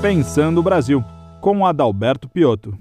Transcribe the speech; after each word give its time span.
Pensando 0.00 0.58
o 0.58 0.62
Brasil, 0.62 1.02
com 1.40 1.66
Adalberto 1.66 2.28
Piotto. 2.28 2.78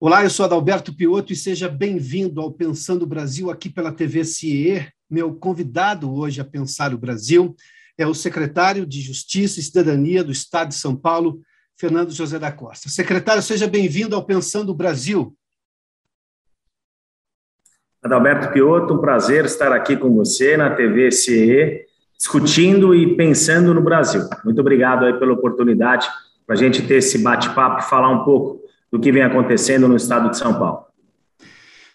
Olá, 0.00 0.24
eu 0.24 0.28
sou 0.28 0.44
Adalberto 0.44 0.92
Piotto 0.92 1.32
e 1.32 1.36
seja 1.36 1.68
bem-vindo 1.68 2.40
ao 2.40 2.50
Pensando 2.50 3.04
o 3.04 3.06
Brasil 3.06 3.52
aqui 3.52 3.70
pela 3.70 3.92
TV 3.92 4.24
CIE. 4.24 4.88
Meu 5.08 5.32
convidado 5.32 6.12
hoje 6.12 6.40
a 6.40 6.44
pensar 6.44 6.92
o 6.92 6.98
Brasil 6.98 7.54
é 7.96 8.04
o 8.04 8.12
secretário 8.12 8.84
de 8.84 9.00
Justiça 9.00 9.60
e 9.60 9.62
Cidadania 9.62 10.24
do 10.24 10.32
Estado 10.32 10.70
de 10.70 10.74
São 10.74 10.96
Paulo, 10.96 11.40
Fernando 11.78 12.10
José 12.10 12.36
da 12.36 12.50
Costa. 12.50 12.88
Secretário, 12.88 13.40
seja 13.40 13.68
bem-vindo 13.68 14.16
ao 14.16 14.26
Pensando 14.26 14.70
o 14.70 14.74
Brasil. 14.74 15.36
Adalberto 18.02 18.52
Piotto, 18.52 18.94
um 18.94 19.00
prazer 19.00 19.44
estar 19.44 19.70
aqui 19.70 19.96
com 19.96 20.12
você 20.16 20.56
na 20.56 20.74
TV 20.74 21.12
CIE, 21.12 21.86
discutindo 22.20 22.94
e 22.94 23.16
pensando 23.16 23.72
no 23.72 23.80
Brasil. 23.80 24.28
Muito 24.44 24.60
obrigado 24.60 25.06
aí 25.06 25.18
pela 25.18 25.32
oportunidade 25.32 26.06
para 26.46 26.54
a 26.54 26.58
gente 26.58 26.86
ter 26.86 26.96
esse 26.96 27.16
bate-papo 27.16 27.80
e 27.80 27.88
falar 27.88 28.10
um 28.10 28.22
pouco 28.24 28.60
do 28.92 29.00
que 29.00 29.10
vem 29.10 29.22
acontecendo 29.22 29.88
no 29.88 29.96
estado 29.96 30.28
de 30.28 30.36
São 30.36 30.52
Paulo. 30.52 30.84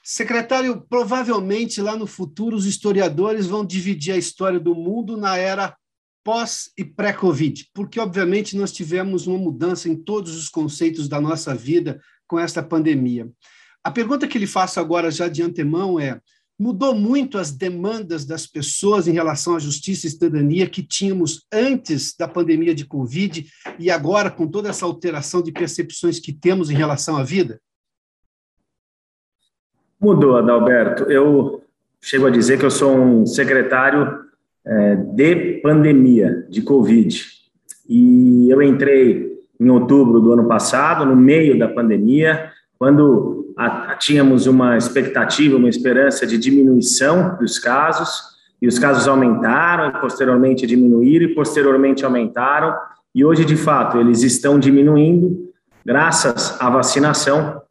Secretário, 0.03 0.83
provavelmente 0.89 1.79
lá 1.79 1.95
no 1.95 2.07
futuro 2.07 2.55
os 2.55 2.65
historiadores 2.65 3.45
vão 3.45 3.63
dividir 3.63 4.13
a 4.13 4.17
história 4.17 4.59
do 4.59 4.73
mundo 4.73 5.15
na 5.15 5.37
era 5.37 5.75
pós 6.23 6.71
e 6.75 6.83
pré-Covid, 6.83 7.69
porque 7.71 7.99
obviamente 7.99 8.57
nós 8.57 8.71
tivemos 8.71 9.27
uma 9.27 9.37
mudança 9.37 9.87
em 9.87 9.95
todos 9.95 10.35
os 10.35 10.49
conceitos 10.49 11.07
da 11.07 11.21
nossa 11.21 11.53
vida 11.53 12.01
com 12.27 12.39
esta 12.39 12.63
pandemia. 12.63 13.29
A 13.83 13.91
pergunta 13.91 14.27
que 14.27 14.39
lhe 14.39 14.47
faço 14.47 14.79
agora 14.79 15.11
já 15.11 15.27
de 15.27 15.43
antemão 15.43 15.99
é: 15.99 16.19
mudou 16.57 16.95
muito 16.95 17.37
as 17.37 17.51
demandas 17.51 18.25
das 18.25 18.47
pessoas 18.47 19.07
em 19.07 19.11
relação 19.11 19.55
à 19.55 19.59
justiça 19.59 20.07
e 20.07 20.09
cidadania 20.09 20.69
que 20.69 20.81
tínhamos 20.81 21.45
antes 21.51 22.15
da 22.17 22.27
pandemia 22.27 22.73
de 22.73 22.85
Covid 22.85 23.45
e 23.77 23.91
agora 23.91 24.31
com 24.31 24.47
toda 24.47 24.69
essa 24.69 24.85
alteração 24.85 25.41
de 25.41 25.51
percepções 25.51 26.19
que 26.19 26.31
temos 26.31 26.69
em 26.69 26.75
relação 26.75 27.17
à 27.17 27.23
vida? 27.23 27.59
Mudou, 29.99 30.37
Adalberto. 30.37 31.03
Eu 31.03 31.63
chego 32.01 32.27
a 32.27 32.29
dizer 32.29 32.59
que 32.59 32.65
eu 32.65 32.71
sou 32.71 32.95
um 32.95 33.25
secretário 33.25 34.25
é, 34.65 34.95
de 34.95 35.59
pandemia, 35.61 36.45
de 36.49 36.61
Covid. 36.61 37.25
E 37.87 38.49
eu 38.49 38.61
entrei 38.61 39.35
em 39.59 39.69
outubro 39.69 40.19
do 40.19 40.33
ano 40.33 40.47
passado, 40.47 41.05
no 41.05 41.15
meio 41.15 41.57
da 41.57 41.67
pandemia, 41.67 42.51
quando 42.77 43.44
tínhamos 43.99 44.47
uma 44.47 44.77
expectativa, 44.77 45.57
uma 45.57 45.69
esperança 45.69 46.25
de 46.27 46.37
diminuição 46.37 47.37
dos 47.37 47.57
casos, 47.59 48.35
e 48.61 48.67
os 48.67 48.79
casos 48.79 49.07
aumentaram, 49.07 49.99
posteriormente 49.99 50.65
diminuíram, 50.65 51.25
e 51.25 51.35
posteriormente 51.35 52.03
aumentaram, 52.03 52.75
e 53.13 53.23
hoje, 53.23 53.45
de 53.45 53.55
fato, 53.55 53.97
eles 53.99 54.23
estão 54.23 54.59
diminuindo, 54.59 55.49
graças 55.85 56.59
à 56.59 56.69
vacinação. 56.69 57.61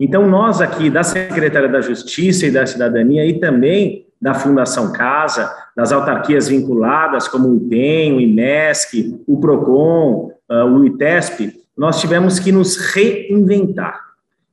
Então, 0.00 0.28
nós 0.28 0.60
aqui 0.60 0.88
da 0.88 1.02
Secretaria 1.02 1.68
da 1.68 1.80
Justiça 1.80 2.46
e 2.46 2.50
da 2.50 2.64
Cidadania, 2.64 3.26
e 3.26 3.38
também 3.38 4.06
da 4.20 4.32
Fundação 4.32 4.92
Casa, 4.92 5.52
das 5.76 5.92
autarquias 5.92 6.48
vinculadas, 6.48 7.28
como 7.28 7.48
o 7.48 7.56
IPEM, 7.56 8.14
o 8.14 8.20
IMESC, 8.20 9.22
o 9.26 9.38
PROCON, 9.38 10.30
uh, 10.50 10.64
o 10.64 10.86
ITESP, 10.86 11.52
nós 11.76 12.00
tivemos 12.00 12.38
que 12.38 12.52
nos 12.52 12.76
reinventar. 12.76 14.00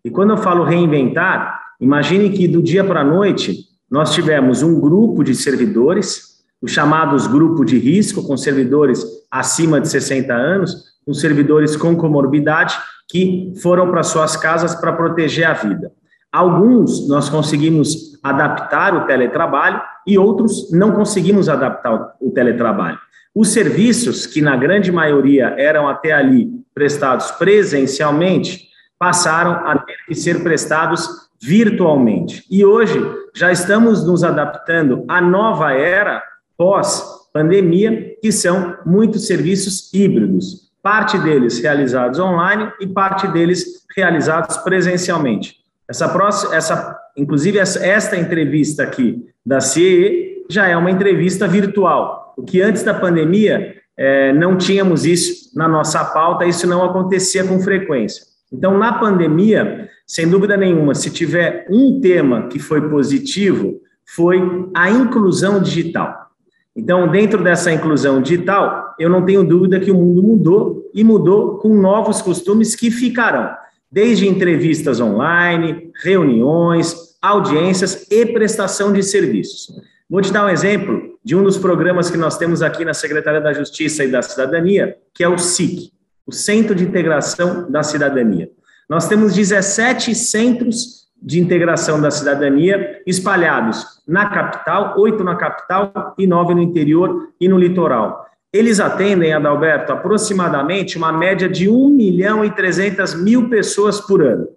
E 0.04 0.10
quando 0.10 0.32
eu 0.32 0.38
falo 0.38 0.64
reinventar, 0.64 1.62
imagine 1.80 2.30
que 2.30 2.48
do 2.48 2.62
dia 2.62 2.84
para 2.84 3.02
a 3.02 3.06
noite 3.06 3.56
nós 3.90 4.14
tivemos 4.14 4.64
um 4.64 4.80
grupo 4.80 5.24
de 5.24 5.36
servidores, 5.36 6.42
os 6.62 6.72
chamados 6.72 7.28
grupo 7.28 7.66
de 7.66 7.78
risco, 7.78 8.26
com 8.26 8.38
servidores 8.38 9.04
acima 9.30 9.82
de 9.82 9.90
60 9.90 10.34
anos, 10.34 10.92
com 11.06 11.14
servidores 11.14 11.76
com 11.76 11.96
comorbidade, 11.96 12.76
que 13.10 13.54
foram 13.62 13.92
para 13.92 14.04
suas 14.04 14.38
casas 14.38 14.74
para 14.74 14.94
proteger 14.94 15.46
a 15.46 15.54
vida. 15.54 15.92
Alguns 16.32 17.08
nós 17.10 17.28
conseguimos 17.28 18.18
adaptar 18.24 18.96
o 18.96 19.06
teletrabalho 19.06 19.82
e 20.08 20.18
outros 20.18 20.72
não 20.72 20.94
conseguimos 20.94 21.50
adaptar 21.50 22.16
o 22.22 22.32
teletrabalho. 22.32 22.98
Os 23.36 23.50
serviços, 23.50 24.26
que 24.26 24.42
na 24.42 24.56
grande 24.56 24.92
maioria 24.92 25.54
eram 25.58 25.88
até 25.88 26.12
ali 26.12 26.50
prestados 26.74 27.32
presencialmente, 27.32 28.71
passaram 29.02 29.54
a 29.68 29.80
ter 29.80 29.98
que 30.08 30.14
ser 30.14 30.44
prestados 30.44 31.28
virtualmente. 31.42 32.46
E 32.52 32.64
hoje 32.64 33.04
já 33.34 33.52
estamos 33.52 34.06
nos 34.06 34.24
adaptando 34.24 35.04
à 35.08 35.20
nova 35.20 35.72
era 35.72 36.22
pós-pandemia, 36.56 38.16
que 38.22 38.32
são 38.32 38.78
muitos 38.86 39.26
serviços 39.26 39.92
híbridos, 39.92 40.72
parte 40.84 41.18
deles 41.18 41.58
realizados 41.58 42.20
online 42.20 42.72
e 42.80 42.86
parte 42.86 43.28
deles 43.28 43.88
realizados 43.98 44.58
presencialmente. 44.58 45.56
Essa 45.90 46.08
próxima, 46.08 46.56
essa, 46.56 46.96
inclusive 47.18 47.58
esta 47.58 48.16
entrevista 48.16 48.84
aqui 48.84 49.26
da 49.44 49.60
CEE 49.60 50.46
já 50.48 50.68
é 50.68 50.78
uma 50.78 50.92
entrevista 50.92 51.48
virtual, 51.48 52.36
o 52.38 52.44
que 52.44 52.62
antes 52.62 52.84
da 52.84 52.94
pandemia 52.94 53.78
é, 53.98 54.32
não 54.32 54.56
tínhamos 54.56 55.08
isso 55.08 55.58
na 55.58 55.68
nossa 55.68 56.06
pauta, 56.06 56.46
isso 56.46 56.68
não 56.68 56.84
acontecia 56.84 57.44
com 57.44 57.60
frequência. 57.60 58.30
Então, 58.52 58.78
na 58.78 58.94
pandemia, 58.94 59.90
sem 60.06 60.28
dúvida 60.28 60.58
nenhuma, 60.58 60.94
se 60.94 61.10
tiver 61.10 61.66
um 61.70 62.02
tema 62.02 62.48
que 62.48 62.60
foi 62.60 62.82
positivo, 62.90 63.80
foi 64.06 64.42
a 64.74 64.90
inclusão 64.90 65.62
digital. 65.62 66.30
Então, 66.76 67.08
dentro 67.08 67.44
dessa 67.44 67.72
inclusão 67.72 68.22
digital, 68.22 68.96
eu 69.00 69.10
não 69.10 69.26
tenho 69.26 69.44
dúvida 69.44 69.80
que 69.80 69.92
o 69.92 69.96
mundo 69.96 70.22
mudou 70.22 70.90
e 70.94 71.04
mudou 71.04 71.58
com 71.58 71.74
novos 71.76 72.22
costumes 72.22 72.76
que 72.76 72.92
ficarão 72.92 73.56
desde 73.92 74.28
entrevistas 74.28 75.00
online, 75.02 75.92
reuniões, 76.02 77.18
audiências 77.22 78.08
e 78.10 78.26
prestação 78.26 78.94
de 78.94 79.04
serviços. 79.04 79.68
Vou 80.10 80.22
te 80.22 80.32
dar 80.32 80.46
um 80.46 80.50
exemplo 80.50 81.18
de 81.24 81.36
um 81.36 81.44
dos 81.44 81.58
programas 81.58 82.10
que 82.10 82.18
nós 82.18 82.38
temos 82.38 82.62
aqui 82.62 82.84
na 82.84 82.94
Secretaria 82.94 83.42
da 83.42 83.54
Justiça 83.54 84.04
e 84.04 84.10
da 84.10 84.22
Cidadania, 84.22 84.98
que 85.14 85.24
é 85.24 85.28
o 85.28 85.38
SIC, 85.38 85.92
o 86.26 86.32
Centro 86.32 86.76
de 86.76 86.84
Integração 86.84 87.70
da 87.70 87.84
Cidadania. 87.84 88.50
Nós 88.90 89.08
temos 89.08 89.34
17 89.34 90.14
centros 90.14 91.02
de 91.22 91.40
integração 91.40 92.02
da 92.02 92.10
cidadania 92.10 93.02
espalhados 93.06 93.86
na 94.08 94.28
capital, 94.30 94.96
oito 94.98 95.24
na 95.24 95.36
capital 95.36 96.16
e 96.18 96.26
nove 96.26 96.56
no 96.56 96.62
interior 96.62 97.30
e 97.40 97.48
no 97.48 97.58
litoral. 97.58 98.26
Eles 98.52 98.80
atendem, 98.80 99.32
Adalberto, 99.32 99.94
aproximadamente 99.94 100.98
uma 100.98 101.12
média 101.12 101.48
de 101.48 101.70
1 101.70 101.90
milhão 101.90 102.44
e 102.44 102.52
300 102.52 103.14
mil 103.14 103.50
pessoas 103.50 104.02
por 104.02 104.22
ano. 104.22 104.48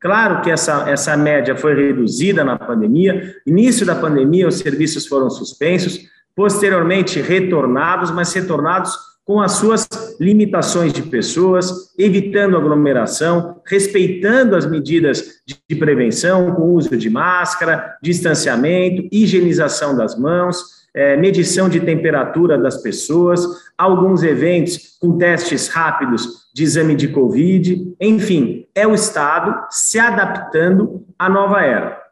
Claro 0.00 0.42
que 0.42 0.50
essa, 0.50 0.88
essa 0.88 1.16
média 1.16 1.56
foi 1.56 1.74
reduzida 1.74 2.44
na 2.44 2.58
pandemia. 2.58 3.36
Início 3.46 3.86
da 3.86 3.94
pandemia, 3.94 4.46
os 4.46 4.58
serviços 4.58 5.06
foram 5.06 5.30
suspensos, 5.30 6.00
posteriormente 6.36 7.20
retornados, 7.20 8.10
mas 8.10 8.32
retornados 8.32 8.96
com 9.28 9.42
as 9.42 9.52
suas 9.52 9.86
limitações 10.18 10.90
de 10.90 11.02
pessoas, 11.02 11.94
evitando 11.98 12.56
aglomeração, 12.56 13.60
respeitando 13.66 14.56
as 14.56 14.64
medidas 14.64 15.42
de 15.46 15.76
prevenção, 15.76 16.54
com 16.54 16.72
uso 16.72 16.96
de 16.96 17.10
máscara, 17.10 17.98
distanciamento, 18.02 19.06
higienização 19.12 19.94
das 19.94 20.18
mãos, 20.18 20.78
é, 20.94 21.14
medição 21.14 21.68
de 21.68 21.78
temperatura 21.78 22.56
das 22.56 22.80
pessoas, 22.80 23.46
alguns 23.76 24.22
eventos 24.22 24.96
com 24.98 25.18
testes 25.18 25.68
rápidos 25.68 26.48
de 26.54 26.64
exame 26.64 26.96
de 26.96 27.08
Covid, 27.08 27.94
enfim, 28.00 28.66
é 28.74 28.86
o 28.86 28.94
Estado 28.94 29.66
se 29.68 29.98
adaptando 29.98 31.04
à 31.18 31.28
nova 31.28 31.60
era. 31.60 32.02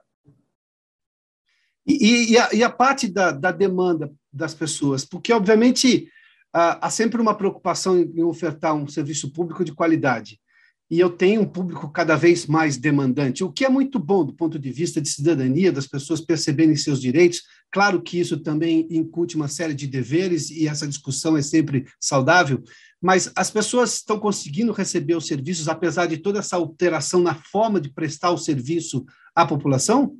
E, 1.86 2.32
e, 2.32 2.38
a, 2.38 2.48
e 2.52 2.62
a, 2.62 2.68
parte 2.68 3.08
da, 3.08 3.30
da, 3.30 3.50
demanda 3.50 4.12
das 4.30 4.52
pessoas, 4.52 5.02
porque, 5.02 5.32
obviamente, 5.32 6.10
há, 6.56 6.86
há 6.86 6.90
sempre 6.90 7.20
uma 7.20 7.34
preocupação 7.34 7.98
em 7.98 8.22
ofertar 8.22 8.74
um 8.74 8.88
serviço 8.88 9.30
público 9.30 9.62
de 9.62 9.74
qualidade 9.74 10.40
e 10.88 11.00
eu 11.00 11.10
tenho 11.10 11.40
um 11.40 11.46
público 11.46 11.90
cada 11.90 12.14
vez 12.14 12.46
mais 12.46 12.76
demandante, 12.76 13.42
o 13.42 13.50
que 13.50 13.64
é 13.64 13.68
muito 13.68 13.98
bom 13.98 14.24
do 14.24 14.32
ponto 14.32 14.56
de 14.56 14.70
vista 14.70 15.00
de 15.00 15.08
cidadania, 15.08 15.72
das 15.72 15.86
pessoas 15.86 16.20
perceberem 16.20 16.76
seus 16.76 17.00
direitos. 17.00 17.42
Claro 17.72 18.00
que 18.00 18.20
isso 18.20 18.38
também 18.38 18.86
incute 18.88 19.34
uma 19.34 19.48
série 19.48 19.74
de 19.74 19.88
deveres 19.88 20.48
e 20.48 20.68
essa 20.68 20.86
discussão 20.86 21.36
é 21.36 21.42
sempre 21.42 21.86
saudável, 21.98 22.62
mas 23.02 23.32
as 23.34 23.50
pessoas 23.50 23.94
estão 23.94 24.18
conseguindo 24.20 24.72
receber 24.72 25.16
os 25.16 25.26
serviços 25.26 25.68
apesar 25.68 26.06
de 26.06 26.18
toda 26.18 26.38
essa 26.38 26.54
alteração 26.54 27.20
na 27.20 27.34
forma 27.34 27.80
de 27.80 27.92
prestar 27.92 28.30
o 28.30 28.38
serviço 28.38 29.04
à 29.34 29.44
população? 29.44 30.16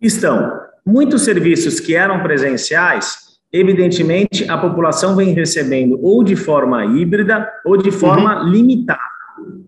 Estão. 0.00 0.60
Muitos 0.86 1.22
serviços 1.22 1.80
que 1.80 1.96
eram 1.96 2.22
presenciais 2.22 3.27
evidentemente, 3.52 4.48
a 4.48 4.58
população 4.58 5.16
vem 5.16 5.32
recebendo 5.32 5.98
ou 6.02 6.22
de 6.22 6.36
forma 6.36 6.84
híbrida 6.84 7.48
ou 7.64 7.76
de 7.76 7.90
forma 7.90 8.42
uhum. 8.42 8.48
limitada. 8.48 9.00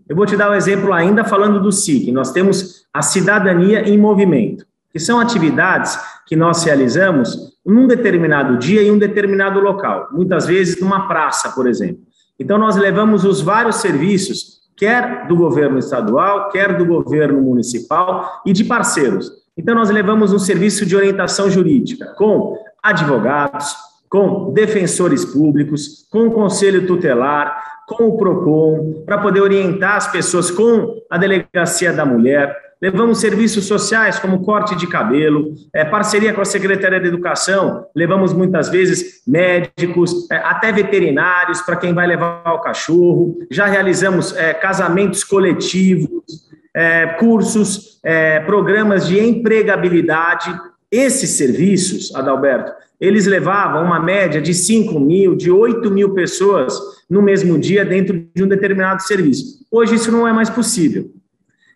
Eu 0.09 0.17
vou 0.17 0.27
te 0.27 0.37
dar 0.37 0.51
um 0.51 0.55
exemplo 0.55 0.93
ainda 0.93 1.25
falando 1.25 1.61
do 1.61 1.71
SIC. 1.71 2.11
Nós 2.11 2.33
temos 2.33 2.85
a 2.93 3.01
cidadania 3.01 3.89
em 3.89 3.97
movimento, 3.97 4.67
que 4.93 4.99
são 4.99 5.21
atividades 5.21 5.97
que 6.27 6.35
nós 6.35 6.65
realizamos 6.65 7.51
num 7.65 7.87
determinado 7.87 8.59
dia 8.59 8.83
em 8.83 8.91
um 8.91 8.99
determinado 8.99 9.61
local, 9.61 10.09
muitas 10.13 10.47
vezes 10.47 10.81
numa 10.81 11.07
praça, 11.07 11.51
por 11.51 11.67
exemplo. 11.67 12.03
Então, 12.39 12.59
nós 12.59 12.77
levamos 12.77 13.25
os 13.25 13.41
vários 13.41 13.77
serviços, 13.77 14.61
quer 14.77 15.29
do 15.29 15.37
governo 15.37 15.79
estadual, 15.79 16.49
quer 16.49 16.77
do 16.77 16.87
governo 16.87 17.41
municipal 17.41 18.43
e 18.47 18.53
de 18.53 18.65
parceiros. 18.65 19.31
Então, 19.57 19.75
nós 19.75 19.91
levamos 19.91 20.33
um 20.33 20.39
serviço 20.39 20.87
de 20.87 20.97
orientação 20.97 21.51
jurídica 21.51 22.15
com 22.17 22.57
advogados, 22.83 23.75
com 24.09 24.53
defensores 24.53 25.25
públicos, 25.25 26.07
com 26.11 26.27
o 26.27 26.31
conselho 26.33 26.87
tutelar, 26.87 27.63
com 27.87 28.09
o 28.09 28.17
PROCON, 28.17 29.03
para 29.05 29.19
poder 29.19 29.41
orientar 29.41 29.97
as 29.97 30.11
pessoas 30.11 30.51
com 30.51 31.01
a 31.11 31.17
delegacia 31.17 31.93
da 31.93 32.05
mulher. 32.05 32.57
Levamos 32.81 33.21
serviços 33.21 33.67
sociais 33.67 34.19
como 34.19 34.43
corte 34.43 34.75
de 34.75 34.87
cabelo, 34.87 35.55
é, 35.73 35.85
parceria 35.85 36.33
com 36.33 36.41
a 36.41 36.47
Secretaria 36.47 36.99
de 36.99 37.09
Educação, 37.09 37.85
levamos 37.95 38.33
muitas 38.33 38.71
vezes 38.71 39.23
médicos, 39.27 40.27
é, 40.31 40.37
até 40.37 40.73
veterinários 40.73 41.61
para 41.61 41.77
quem 41.77 41.93
vai 41.93 42.07
levar 42.07 42.55
o 42.55 42.61
cachorro. 42.61 43.39
Já 43.51 43.67
realizamos 43.67 44.35
é, 44.35 44.55
casamentos 44.55 45.23
coletivos, 45.23 46.49
é, 46.75 47.07
cursos, 47.19 48.01
é, 48.03 48.41
programas 48.41 49.07
de 49.07 49.19
empregabilidade. 49.19 50.51
Esses 50.91 51.31
serviços, 51.31 52.15
Adalberto, 52.15 52.73
eles 53.01 53.27
levavam 53.27 53.85
uma 53.85 54.01
média 54.01 54.43
de 54.43 54.53
5 54.53 54.99
mil, 54.99 55.35
de 55.35 55.51
8 55.51 55.91
mil 55.91 56.13
pessoas 56.13 56.79
no 57.09 57.23
mesmo 57.23 57.59
dia 57.59 57.85
dentro 57.85 58.27
de 58.35 58.43
um 58.43 58.49
determinado 58.49 59.03
serviço. 59.03 59.65
Hoje 59.71 59.95
isso 59.95 60.13
não 60.13 60.27
é 60.27 60.33
mais 60.33 60.51
possível. 60.51 61.11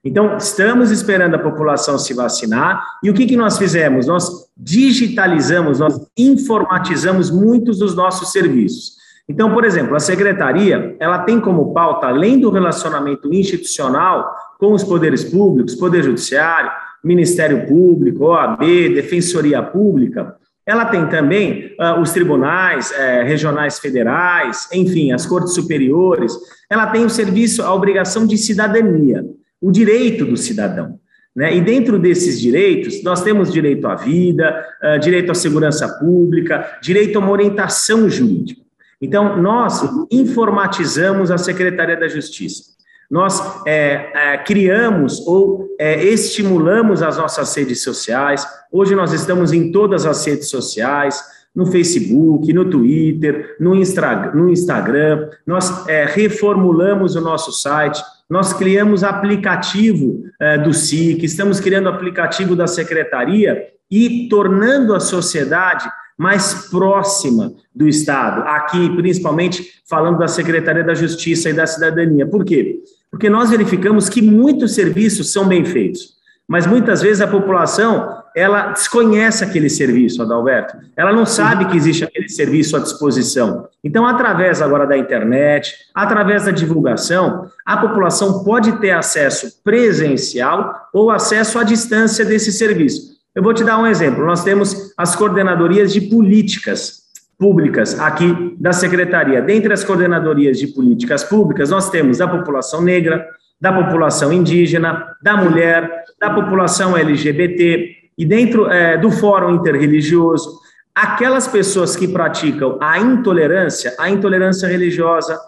Então, 0.05 0.37
estamos 0.37 0.91
esperando 0.91 1.35
a 1.35 1.39
população 1.39 1.97
se 1.97 2.13
vacinar 2.13 2.85
e 3.03 3.09
o 3.09 3.15
que, 3.15 3.25
que 3.25 3.37
nós 3.37 3.57
fizemos? 3.57 4.07
Nós 4.07 4.51
digitalizamos, 4.55 5.79
nós 5.79 5.99
informatizamos 6.17 7.31
muitos 7.31 7.79
dos 7.79 7.95
nossos 7.95 8.31
serviços. 8.31 9.03
Então, 9.27 9.55
por 9.55 9.65
exemplo, 9.65 9.97
a 9.97 10.01
secretaria, 10.01 10.95
ela 11.01 11.21
tem 11.21 11.41
como 11.41 11.73
pauta, 11.73 12.09
além 12.09 12.39
do 12.39 12.51
relacionamento 12.51 13.33
institucional 13.33 14.31
com 14.59 14.73
os 14.75 14.85
poderes 14.85 15.25
públicos, 15.25 15.75
Poder 15.75 16.03
Judiciário, 16.03 16.71
Ministério 17.05 17.67
Público, 17.67 18.25
OAB, 18.25 18.61
Defensoria 18.95 19.63
Pública, 19.63 20.37
ela 20.67 20.87
tem 20.87 21.07
também 21.09 21.75
uh, 21.79 22.01
os 22.01 22.13
tribunais 22.13 22.91
eh, 22.91 23.23
regionais 23.23 23.79
federais, 23.79 24.67
enfim, 24.73 25.13
as 25.13 25.27
cortes 25.27 25.53
superiores. 25.53 26.33
Ela 26.71 26.87
tem 26.87 27.05
o 27.05 27.11
serviço, 27.11 27.63
a 27.63 27.75
obrigação 27.75 28.27
de 28.27 28.39
cidadania, 28.39 29.23
o 29.61 29.71
direito 29.71 30.25
do 30.25 30.39
cidadão. 30.39 30.99
Né? 31.37 31.55
E 31.55 31.61
dentro 31.61 31.99
desses 31.99 32.41
direitos, 32.41 33.03
nós 33.03 33.23
temos 33.23 33.53
direito 33.53 33.87
à 33.87 33.95
vida, 33.95 34.65
uh, 34.83 34.99
direito 34.99 35.31
à 35.31 35.35
segurança 35.35 35.87
pública, 35.99 36.79
direito 36.81 37.19
a 37.19 37.21
uma 37.21 37.33
orientação 37.33 38.09
jurídica. 38.09 38.63
Então, 39.03 39.37
nós 39.37 39.83
informatizamos 40.11 41.31
a 41.31 41.37
Secretaria 41.37 41.97
da 41.97 42.09
Justiça. 42.09 42.74
Nós 43.11 43.63
é, 43.67 44.11
é, 44.15 44.39
criamos 44.39 45.21
ou 45.27 45.69
é, 45.79 46.03
estimulamos 46.05 47.03
as 47.03 47.17
nossas 47.19 47.55
redes 47.55 47.83
sociais. 47.83 48.47
Hoje 48.73 48.95
nós 48.95 49.13
estamos 49.13 49.53
em 49.53 49.71
todas 49.71 50.07
as 50.07 50.25
redes 50.27 50.49
sociais, 50.49 51.23
no 51.55 51.67
Facebook, 51.67 52.53
no 52.53 52.69
Twitter, 52.69 53.57
no, 53.61 53.75
Instra, 53.75 54.33
no 54.35 54.51
Instagram. 54.51 55.29
Nós 55.47 55.87
é, 55.89 56.05
reformulamos 56.05 57.15
o 57.15 57.21
nosso 57.21 57.53
site. 57.53 58.03
Nós 58.29 58.53
criamos 58.53 59.05
aplicativo 59.05 60.25
é, 60.41 60.59
do 60.59 60.73
SIC, 60.73 61.23
estamos 61.25 61.61
criando 61.61 61.89
aplicativo 61.89 62.57
da 62.57 62.67
secretaria 62.67 63.69
e 63.91 64.29
tornando 64.29 64.95
a 64.95 65.01
sociedade 65.01 65.89
mais 66.17 66.69
próxima 66.71 67.53
do 67.75 67.89
Estado, 67.89 68.43
aqui 68.43 68.89
principalmente 68.97 69.65
falando 69.89 70.19
da 70.19 70.29
Secretaria 70.29 70.85
da 70.85 70.95
Justiça 70.95 71.51
e 71.51 71.53
da 71.53 71.67
Cidadania. 71.67 72.27
Por 72.27 72.45
quê? 72.45 72.81
Porque 73.15 73.31
nós 73.31 73.51
verificamos 73.51 74.09
que 74.09 74.21
muitos 74.21 74.75
serviços 74.75 75.33
são 75.33 75.47
bem 75.47 75.65
feitos, 75.65 76.15
mas 76.49 76.67
muitas 76.67 77.01
vezes 77.01 77.21
a 77.21 77.29
população 77.29 78.25
ela 78.35 78.73
desconhece 78.73 79.45
aquele 79.45 79.71
serviço, 79.71 80.21
Adalberto. 80.21 80.77
Ela 80.97 81.13
não 81.13 81.25
sabe 81.25 81.67
que 81.67 81.77
existe 81.77 82.03
aquele 82.03 82.29
serviço 82.29 82.77
à 82.77 82.81
disposição. 82.81 83.69
Então, 83.85 84.05
através 84.05 84.61
agora 84.61 84.85
da 84.85 84.99
internet, 84.99 85.77
através 85.95 86.47
da 86.47 86.51
divulgação, 86.51 87.49
a 87.65 87.77
população 87.77 88.43
pode 88.43 88.81
ter 88.81 88.91
acesso 88.91 89.63
presencial 89.63 90.75
ou 90.93 91.09
acesso 91.13 91.57
à 91.61 91.63
distância 91.63 92.25
desse 92.25 92.51
serviço. 92.51 93.15
Eu 93.33 93.45
vou 93.45 93.55
te 93.55 93.63
dar 93.63 93.79
um 93.79 93.87
exemplo. 93.87 94.27
Nós 94.27 94.43
temos 94.43 94.93
as 94.99 95.15
coordenadorias 95.15 95.93
de 95.93 96.01
políticas 96.01 97.04
públicas 97.39 97.99
aqui 97.99 98.57
da 98.59 98.73
secretaria. 98.73 99.43
Dentre 99.43 99.73
as 99.73 99.85
coordenadorias 99.85 100.59
de 100.59 100.69
políticas 100.69 101.25
públicas, 101.25 101.71
nós 101.71 101.91
temos 101.91 102.19
da 102.19 102.29
população 102.29 102.81
negra, 102.83 103.27
da 103.61 103.73
população 103.73 104.33
indígena, 104.33 105.07
da 105.23 105.37
mulher, 105.37 106.05
da 106.21 106.31
população 106.31 106.97
LGBT 106.97 107.91
e 108.17 108.25
dentro 108.25 108.69
é, 108.71 108.97
do 108.97 109.11
Fórum 109.11 109.55
Interreligioso, 109.55 110.61
aquelas 110.95 111.49
pessoas 111.49 111.97
que 111.97 112.07
praticam 112.07 112.79
a 112.81 112.99
intolerância, 112.99 113.95
a 113.99 114.09
intolerância 114.09 114.69
religiosa, 114.69 115.39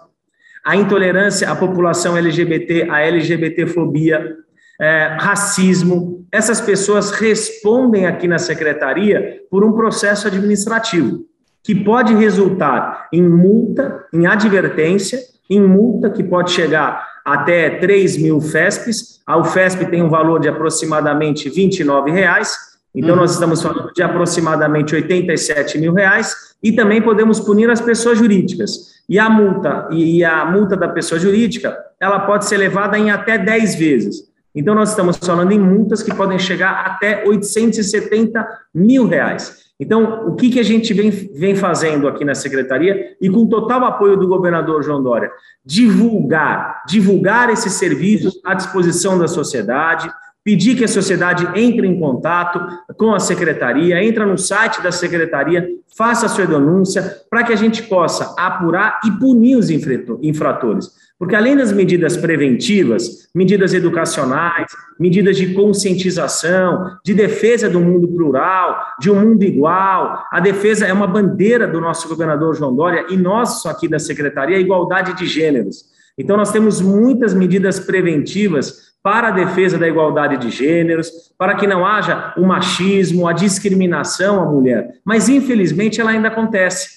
a 0.64 0.74
intolerância 0.74 1.48
à 1.48 1.54
população 1.54 2.16
LGBT, 2.16 2.88
a 2.90 3.00
LGBTfobia, 3.02 4.34
é, 4.80 5.16
racismo, 5.20 6.26
essas 6.32 6.60
pessoas 6.60 7.12
respondem 7.12 8.06
aqui 8.06 8.26
na 8.26 8.38
secretaria 8.38 9.40
por 9.48 9.64
um 9.64 9.72
processo 9.72 10.26
administrativo 10.26 11.24
que 11.66 11.74
pode 11.74 12.14
resultar 12.14 13.08
em 13.12 13.20
multa, 13.20 14.04
em 14.14 14.24
advertência, 14.24 15.18
em 15.50 15.60
multa 15.60 16.08
que 16.08 16.22
pode 16.22 16.52
chegar 16.52 17.04
até 17.24 17.68
3 17.70 18.18
mil 18.18 18.40
FESPs. 18.40 19.20
A 19.26 19.36
UFESP 19.36 19.86
tem 19.86 20.00
um 20.00 20.08
valor 20.08 20.38
de 20.38 20.48
aproximadamente 20.48 21.50
29 21.50 22.12
reais, 22.12 22.56
então 22.94 23.10
uhum. 23.10 23.16
nós 23.16 23.32
estamos 23.32 23.60
falando 23.60 23.92
de 23.92 24.00
aproximadamente 24.00 24.94
87 24.94 25.76
mil 25.78 25.92
reais, 25.92 26.54
e 26.62 26.70
também 26.70 27.02
podemos 27.02 27.40
punir 27.40 27.68
as 27.68 27.80
pessoas 27.80 28.16
jurídicas. 28.16 29.02
E 29.08 29.18
a 29.18 29.28
multa, 29.28 29.88
e 29.90 30.24
a 30.24 30.44
multa 30.44 30.76
da 30.76 30.88
pessoa 30.88 31.18
jurídica, 31.18 31.76
ela 32.00 32.20
pode 32.20 32.44
ser 32.44 32.58
levada 32.58 32.96
em 32.96 33.10
até 33.10 33.36
10 33.36 33.74
vezes. 33.74 34.22
Então 34.54 34.72
nós 34.72 34.90
estamos 34.90 35.16
falando 35.16 35.50
em 35.50 35.58
multas 35.58 36.00
que 36.00 36.14
podem 36.14 36.38
chegar 36.38 36.86
até 36.86 37.24
870 37.26 38.46
mil 38.72 39.08
reais. 39.08 39.65
Então, 39.78 40.26
o 40.26 40.34
que, 40.34 40.50
que 40.50 40.60
a 40.60 40.62
gente 40.62 40.94
vem, 40.94 41.10
vem 41.10 41.54
fazendo 41.54 42.08
aqui 42.08 42.24
na 42.24 42.34
secretaria 42.34 43.14
e 43.20 43.28
com 43.28 43.46
total 43.46 43.84
apoio 43.84 44.16
do 44.16 44.26
governador 44.26 44.82
João 44.82 45.02
Dória? 45.02 45.30
Divulgar, 45.64 46.82
divulgar 46.86 47.50
esses 47.50 47.74
serviços 47.74 48.40
à 48.42 48.54
disposição 48.54 49.18
da 49.18 49.28
sociedade, 49.28 50.10
pedir 50.46 50.76
que 50.76 50.84
a 50.84 50.88
sociedade 50.88 51.44
entre 51.60 51.88
em 51.88 51.98
contato 51.98 52.60
com 52.96 53.12
a 53.12 53.18
secretaria, 53.18 54.00
entra 54.00 54.24
no 54.24 54.38
site 54.38 54.80
da 54.80 54.92
secretaria, 54.92 55.66
faça 55.98 56.26
a 56.26 56.28
sua 56.28 56.46
denúncia, 56.46 57.16
para 57.28 57.42
que 57.42 57.52
a 57.52 57.56
gente 57.56 57.82
possa 57.82 58.32
apurar 58.38 59.00
e 59.04 59.10
punir 59.18 59.56
os 59.56 59.70
infratores. 59.70 60.88
Porque 61.18 61.34
além 61.34 61.56
das 61.56 61.72
medidas 61.72 62.16
preventivas, 62.16 63.28
medidas 63.34 63.74
educacionais, 63.74 64.70
medidas 65.00 65.36
de 65.36 65.52
conscientização, 65.52 66.96
de 67.04 67.12
defesa 67.12 67.68
do 67.68 67.80
mundo 67.80 68.06
plural, 68.06 68.78
de 69.00 69.10
um 69.10 69.20
mundo 69.20 69.42
igual, 69.42 70.26
a 70.30 70.38
defesa 70.38 70.86
é 70.86 70.92
uma 70.92 71.08
bandeira 71.08 71.66
do 71.66 71.80
nosso 71.80 72.08
governador 72.08 72.54
João 72.54 72.72
Dória 72.72 73.06
e 73.10 73.16
nosso 73.16 73.68
aqui 73.68 73.88
da 73.88 73.98
secretaria, 73.98 74.58
a 74.58 74.60
igualdade 74.60 75.16
de 75.16 75.26
gêneros. 75.26 75.96
Então 76.16 76.36
nós 76.36 76.52
temos 76.52 76.80
muitas 76.80 77.34
medidas 77.34 77.78
preventivas 77.80 78.85
para 79.06 79.28
a 79.28 79.30
defesa 79.30 79.78
da 79.78 79.86
igualdade 79.86 80.36
de 80.36 80.50
gêneros, 80.50 81.32
para 81.38 81.54
que 81.54 81.64
não 81.64 81.86
haja 81.86 82.34
o 82.36 82.44
machismo, 82.44 83.28
a 83.28 83.32
discriminação 83.32 84.42
à 84.42 84.44
mulher. 84.44 84.96
Mas 85.04 85.28
infelizmente 85.28 86.00
ela 86.00 86.10
ainda 86.10 86.26
acontece. 86.26 86.88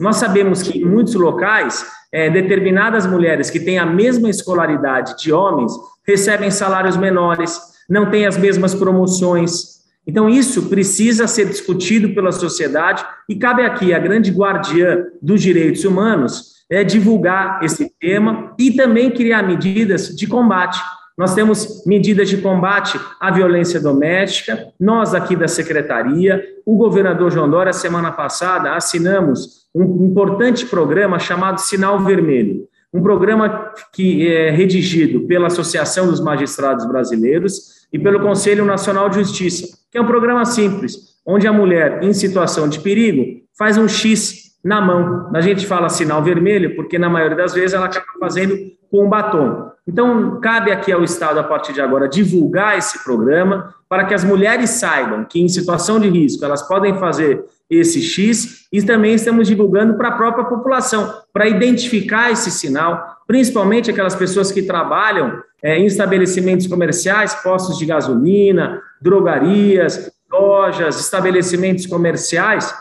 Nós 0.00 0.16
sabemos 0.16 0.62
que 0.62 0.78
em 0.78 0.86
muitos 0.86 1.12
locais 1.12 1.84
é, 2.10 2.30
determinadas 2.30 3.04
mulheres 3.06 3.50
que 3.50 3.60
têm 3.60 3.78
a 3.78 3.84
mesma 3.84 4.30
escolaridade 4.30 5.18
de 5.18 5.34
homens 5.34 5.70
recebem 6.06 6.50
salários 6.50 6.96
menores, 6.96 7.60
não 7.90 8.10
têm 8.10 8.24
as 8.24 8.38
mesmas 8.38 8.74
promoções. 8.74 9.82
Então, 10.06 10.30
isso 10.30 10.70
precisa 10.70 11.26
ser 11.26 11.44
discutido 11.44 12.14
pela 12.14 12.32
sociedade 12.32 13.04
e 13.28 13.36
cabe 13.36 13.66
aqui 13.66 13.92
a 13.92 13.98
grande 13.98 14.30
guardiã 14.30 15.04
dos 15.20 15.42
direitos 15.42 15.84
humanos 15.84 16.54
é 16.70 16.82
divulgar 16.82 17.62
esse 17.62 17.92
tema 18.00 18.54
e 18.58 18.70
também 18.70 19.10
criar 19.10 19.42
medidas 19.42 20.08
de 20.08 20.26
combate. 20.26 20.80
Nós 21.16 21.34
temos 21.34 21.84
medidas 21.86 22.28
de 22.28 22.38
combate 22.38 22.98
à 23.20 23.30
violência 23.30 23.80
doméstica, 23.80 24.72
nós 24.80 25.14
aqui 25.14 25.36
da 25.36 25.46
secretaria, 25.46 26.42
o 26.66 26.76
governador 26.76 27.30
João 27.30 27.48
Dória, 27.48 27.72
semana 27.72 28.10
passada, 28.10 28.74
assinamos 28.74 29.64
um 29.72 30.06
importante 30.06 30.66
programa 30.66 31.18
chamado 31.18 31.60
Sinal 31.60 32.00
Vermelho, 32.00 32.66
um 32.92 33.02
programa 33.02 33.72
que 33.92 34.26
é 34.26 34.50
redigido 34.50 35.20
pela 35.26 35.46
Associação 35.46 36.08
dos 36.08 36.20
Magistrados 36.20 36.84
Brasileiros 36.86 37.86
e 37.92 37.98
pelo 37.98 38.20
Conselho 38.20 38.64
Nacional 38.64 39.08
de 39.08 39.20
Justiça, 39.20 39.68
que 39.90 39.98
é 39.98 40.00
um 40.00 40.06
programa 40.06 40.44
simples. 40.44 41.14
onde 41.26 41.46
a 41.46 41.52
mulher, 41.52 42.02
em 42.02 42.12
situação 42.12 42.68
de 42.68 42.80
perigo, 42.80 43.40
faz 43.56 43.78
um 43.78 43.88
X 43.88 44.52
na 44.62 44.80
mão. 44.80 45.30
A 45.34 45.40
gente 45.40 45.66
fala 45.66 45.88
sinal 45.88 46.22
vermelho, 46.22 46.76
porque 46.76 46.98
na 46.98 47.08
maioria 47.08 47.36
das 47.36 47.54
vezes 47.54 47.72
ela 47.72 47.86
acaba 47.86 48.06
fazendo 48.20 48.54
com 48.90 49.06
um 49.06 49.08
batom. 49.08 49.70
Então, 49.86 50.40
cabe 50.40 50.72
aqui 50.72 50.90
ao 50.90 51.04
Estado, 51.04 51.38
a 51.38 51.44
partir 51.44 51.74
de 51.74 51.80
agora, 51.80 52.08
divulgar 52.08 52.78
esse 52.78 53.04
programa 53.04 53.74
para 53.88 54.04
que 54.06 54.14
as 54.14 54.24
mulheres 54.24 54.70
saibam 54.70 55.24
que, 55.24 55.40
em 55.40 55.48
situação 55.48 56.00
de 56.00 56.08
risco, 56.08 56.44
elas 56.44 56.66
podem 56.66 56.98
fazer 56.98 57.44
esse 57.68 58.00
X 58.00 58.66
e 58.72 58.82
também 58.82 59.14
estamos 59.14 59.46
divulgando 59.46 59.94
para 59.94 60.08
a 60.08 60.16
própria 60.16 60.44
população, 60.44 61.12
para 61.32 61.48
identificar 61.48 62.30
esse 62.30 62.50
sinal, 62.50 63.18
principalmente 63.26 63.90
aquelas 63.90 64.14
pessoas 64.14 64.50
que 64.50 64.62
trabalham 64.62 65.42
é, 65.62 65.78
em 65.78 65.86
estabelecimentos 65.86 66.66
comerciais, 66.66 67.34
postos 67.36 67.78
de 67.78 67.86
gasolina, 67.86 68.82
drogarias, 69.00 70.10
lojas, 70.30 70.98
estabelecimentos 70.98 71.86
comerciais, 71.86 72.74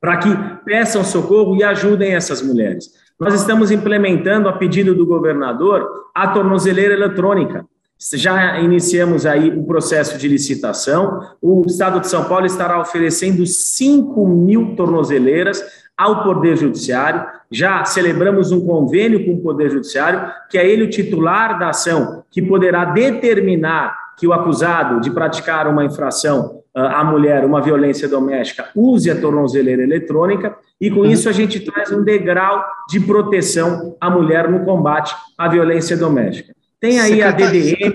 para 0.00 0.18
que 0.18 0.28
peçam 0.64 1.02
socorro 1.02 1.56
e 1.56 1.64
ajudem 1.64 2.14
essas 2.14 2.42
mulheres. 2.42 3.03
Nós 3.18 3.34
estamos 3.34 3.70
implementando, 3.70 4.48
a 4.48 4.52
pedido 4.52 4.94
do 4.94 5.06
governador, 5.06 5.86
a 6.14 6.28
tornozeleira 6.28 6.94
eletrônica. 6.94 7.64
Já 8.12 8.60
iniciamos 8.60 9.24
aí 9.24 9.50
o 9.50 9.64
processo 9.64 10.18
de 10.18 10.28
licitação. 10.28 11.20
O 11.40 11.62
Estado 11.66 12.00
de 12.00 12.08
São 12.08 12.24
Paulo 12.24 12.44
estará 12.44 12.80
oferecendo 12.80 13.46
5 13.46 14.26
mil 14.26 14.74
tornozeleiras 14.74 15.62
ao 15.96 16.24
Poder 16.24 16.56
Judiciário. 16.56 17.24
Já 17.50 17.84
celebramos 17.84 18.50
um 18.50 18.66
convênio 18.66 19.24
com 19.24 19.34
o 19.34 19.40
Poder 19.40 19.70
Judiciário, 19.70 20.28
que 20.50 20.58
é 20.58 20.68
ele 20.68 20.82
o 20.82 20.90
titular 20.90 21.56
da 21.58 21.68
ação, 21.68 22.24
que 22.32 22.42
poderá 22.42 22.84
determinar 22.84 23.96
que 24.16 24.26
o 24.26 24.32
acusado 24.32 25.00
de 25.00 25.10
praticar 25.10 25.66
uma 25.66 25.84
infração 25.84 26.62
à 26.74 27.04
mulher, 27.04 27.44
uma 27.44 27.60
violência 27.60 28.08
doméstica, 28.08 28.68
use 28.74 29.10
a 29.10 29.20
tornozeleira 29.20 29.82
eletrônica 29.82 30.56
e 30.80 30.90
com 30.90 31.04
isso 31.04 31.28
a 31.28 31.32
gente 31.32 31.60
traz 31.60 31.92
um 31.92 32.02
degrau 32.02 32.64
de 32.88 33.00
proteção 33.00 33.96
à 34.00 34.10
mulher 34.10 34.50
no 34.50 34.64
combate 34.64 35.14
à 35.38 35.48
violência 35.48 35.96
doméstica. 35.96 36.54
Tem 36.80 37.00
aí 37.00 37.22
a 37.22 37.30
DDM. 37.30 37.94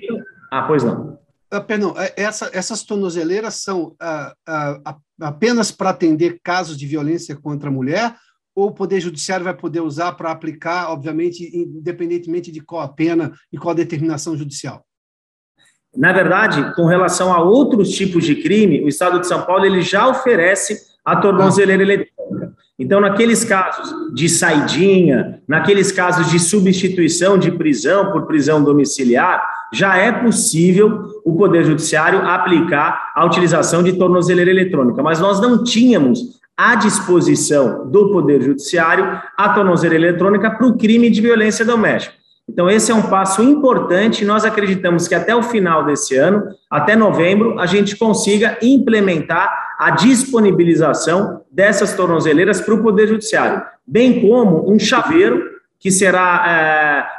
Ah, 0.52 0.64
pois 0.64 0.84
não. 0.84 1.20
Ah, 1.52 1.62
perdão, 1.62 1.94
é, 1.98 2.14
essa, 2.16 2.50
essas 2.54 2.84
tornozeleiras 2.84 3.56
são 3.56 3.96
ah, 4.00 4.34
ah, 4.48 4.96
apenas 5.20 5.72
para 5.72 5.90
atender 5.90 6.40
casos 6.44 6.78
de 6.78 6.86
violência 6.86 7.36
contra 7.36 7.70
a 7.70 7.72
mulher 7.72 8.16
ou 8.56 8.68
o 8.68 8.74
Poder 8.74 9.00
Judiciário 9.00 9.44
vai 9.44 9.56
poder 9.56 9.82
usar 9.82 10.14
para 10.14 10.32
aplicar, 10.32 10.92
obviamente, 10.92 11.50
independentemente 11.56 12.52
de 12.52 12.60
qual 12.62 12.82
a 12.82 12.88
pena 12.88 13.32
e 13.52 13.58
qual 13.58 13.72
a 13.72 13.76
determinação 13.76 14.36
judicial? 14.38 14.86
Na 15.96 16.14
verdade, 16.14 16.76
com 16.76 16.86
relação 16.86 17.34
a 17.34 17.42
outros 17.42 17.90
tipos 17.90 18.24
de 18.24 18.36
crime, 18.36 18.84
o 18.84 18.88
Estado 18.88 19.20
de 19.20 19.28
São 19.28 19.42
Paulo 19.42 19.66
ele 19.66 19.82
já 19.82 20.08
oferece 20.08 20.78
a 21.04 21.16
tornozeleira 21.16 21.82
eletrônica. 21.82 22.54
Então, 22.78 23.02
naqueles 23.02 23.44
casos 23.44 24.14
de 24.14 24.30
saidinha, 24.30 25.42
naqueles 25.48 25.92
casos 25.92 26.32
de 26.32 26.40
substituição 26.40 27.38
de 27.38 27.52
prisão 27.52 28.12
por 28.12 28.26
prisão 28.26 28.64
domiciliar, 28.64 29.46
já 29.74 29.98
é 29.98 30.12
possível 30.12 31.22
o 31.26 31.36
Poder 31.36 31.66
Judiciário 31.66 32.26
aplicar 32.26 33.12
a 33.16 33.26
utilização 33.26 33.84
de 33.84 33.94
tornozeleira 33.94 34.50
eletrônica. 34.50 35.04
Mas 35.04 35.20
nós 35.20 35.42
não 35.42 35.64
tínhamos 35.64 36.40
à 36.56 36.76
disposição 36.76 37.90
do 37.90 38.12
Poder 38.12 38.42
Judiciário 38.42 39.20
a 39.38 39.50
tornozeleira 39.50 40.10
eletrônica 40.10 40.50
para 40.52 40.68
o 40.68 40.78
crime 40.78 41.10
de 41.10 41.22
violência 41.22 41.66
doméstica. 41.66 42.19
Então, 42.52 42.70
esse 42.70 42.92
é 42.92 42.96
um 42.96 43.04
passo 43.04 43.44
importante. 43.44 44.26
Nós 44.26 44.44
acreditamos 44.44 45.08
que 45.08 45.14
até 45.14 45.36
o 45.36 45.44
final 45.44 45.86
desse 45.86 46.16
ano, 46.16 46.44
até 46.70 46.96
novembro, 46.96 47.60
a 47.60 47.68
gente 47.68 47.96
consiga 47.96 48.58
implementar 48.62 49.76
a 49.78 49.92
disponibilização 49.92 51.42
dessas 51.52 51.94
tornozeleiras 51.94 52.60
para 52.60 52.74
o 52.74 52.82
Poder 52.82 53.08
Judiciário, 53.08 53.62
bem 53.86 54.20
como 54.20 54.70
um 54.70 54.80
chaveiro 54.80 55.42
que 55.80 55.92
será 55.92 56.44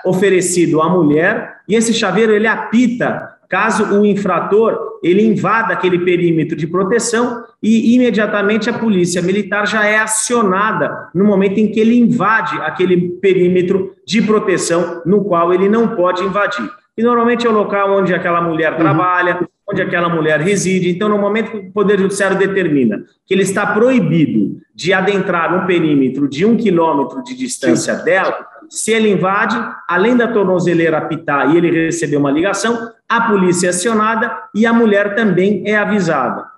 é, 0.05 0.09
oferecido 0.09 0.83
à 0.83 0.89
mulher, 0.89 1.61
e 1.67 1.75
esse 1.75 1.95
chaveiro 1.95 2.33
ele 2.33 2.47
apita 2.47 3.37
caso 3.49 3.99
o 3.99 4.05
infrator 4.05 4.99
ele 5.03 5.27
invada 5.27 5.73
aquele 5.73 6.01
perímetro 6.01 6.57
de 6.57 6.67
proteção 6.67 7.45
e 7.63 7.95
imediatamente 7.95 8.71
a 8.71 8.73
polícia 8.73 9.21
militar 9.21 9.67
já 9.67 9.85
é 9.85 9.99
acionada 9.99 11.09
no 11.15 11.25
momento 11.25 11.59
em 11.59 11.71
que 11.71 11.79
ele 11.79 11.99
invade 11.99 12.57
aquele 12.61 13.11
perímetro 13.21 13.95
de 14.07 14.23
proteção 14.23 15.03
no 15.05 15.25
qual 15.25 15.53
ele 15.53 15.69
não 15.69 15.89
pode 15.89 16.25
invadir. 16.25 16.69
E 16.97 17.03
normalmente 17.03 17.47
é 17.47 17.51
o 17.51 17.53
local 17.53 17.99
onde 17.99 18.15
aquela 18.15 18.41
mulher 18.41 18.73
uhum. 18.73 18.79
trabalha, 18.79 19.49
onde 19.71 19.83
aquela 19.83 20.09
mulher 20.09 20.41
reside. 20.41 20.91
Então, 20.91 21.09
no 21.09 21.19
momento 21.19 21.51
que 21.51 21.57
o 21.59 21.73
Poder 21.73 21.99
Judiciário 21.99 22.37
determina 22.37 23.05
que 23.27 23.35
ele 23.35 23.43
está 23.43 23.67
proibido 23.67 24.59
de 24.75 24.93
adentrar 24.93 25.55
um 25.55 25.67
perímetro 25.67 26.29
de 26.29 26.45
um 26.45 26.57
quilômetro 26.57 27.23
de 27.23 27.37
distância 27.37 27.95
Sim. 27.95 28.05
dela, 28.05 28.47
se 28.69 28.93
ele 28.93 29.11
invade, 29.11 29.57
além 29.89 30.17
da 30.17 30.29
tornozeleira 30.29 30.99
apitar 30.99 31.53
e 31.53 31.59
ele 31.59 31.87
receber 31.87 32.17
uma 32.17 32.31
ligação, 32.31 32.91
a 33.09 33.23
polícia 33.23 33.67
é 33.67 33.71
acionada 33.71 34.33
e 34.55 34.65
a 34.65 34.73
mulher 34.73 35.15
também 35.15 35.63
é 35.67 35.77
avisada. 35.77 36.50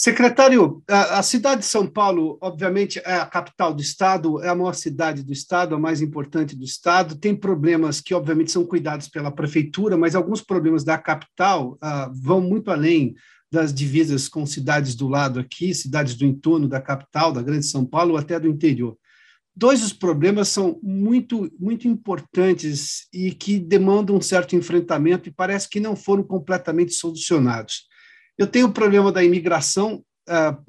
Secretário, 0.00 0.80
a, 0.86 1.20
cidade 1.24 1.62
de 1.62 1.66
São 1.66 1.84
Paulo, 1.84 2.38
obviamente, 2.40 3.00
é 3.04 3.16
a 3.16 3.26
capital 3.26 3.74
do 3.74 3.82
Estado, 3.82 4.40
é 4.40 4.48
a 4.48 4.54
maior 4.54 4.76
cidade 4.76 5.24
do 5.24 5.32
Estado, 5.32 5.74
a 5.74 5.78
mais 5.78 6.00
importante 6.00 6.54
do 6.54 6.62
Estado. 6.62 7.16
Tem 7.16 7.34
problemas 7.34 8.00
que, 8.00 8.14
obviamente, 8.14 8.52
são 8.52 8.64
cuidados 8.64 9.08
pela 9.08 9.32
prefeitura, 9.32 9.96
mas 9.96 10.14
alguns 10.14 10.40
problemas 10.40 10.84
da 10.84 10.96
capital 10.96 11.72
uh, 11.82 12.12
vão 12.14 12.40
muito 12.40 12.70
além 12.70 13.16
das 13.50 13.74
divisas 13.74 14.28
com 14.28 14.46
cidades 14.46 14.94
do 14.94 15.08
lado 15.08 15.40
aqui, 15.40 15.74
cidades 15.74 16.14
do 16.14 16.24
entorno 16.24 16.68
da 16.68 16.80
capital, 16.80 17.32
da 17.32 17.42
Grande 17.42 17.66
São 17.66 17.84
Paulo, 17.84 18.12
ou 18.12 18.18
até 18.18 18.38
do 18.38 18.46
interior 18.46 18.96
dois 19.56 19.80
dos 19.80 19.92
problemas 19.92 20.46
são 20.46 20.78
muito, 20.80 21.52
muito 21.58 21.88
importantes 21.88 23.08
e 23.12 23.32
que 23.32 23.58
demandam 23.58 24.14
um 24.14 24.20
certo 24.20 24.54
enfrentamento 24.54 25.28
e 25.28 25.32
parece 25.32 25.68
que 25.68 25.80
não 25.80 25.96
foram 25.96 26.22
completamente 26.22 26.94
solucionados. 26.94 27.88
Eu 28.38 28.46
tenho 28.46 28.68
o 28.68 28.72
problema 28.72 29.10
da 29.12 29.22
imigração. 29.22 30.02
Uh, 30.28 30.62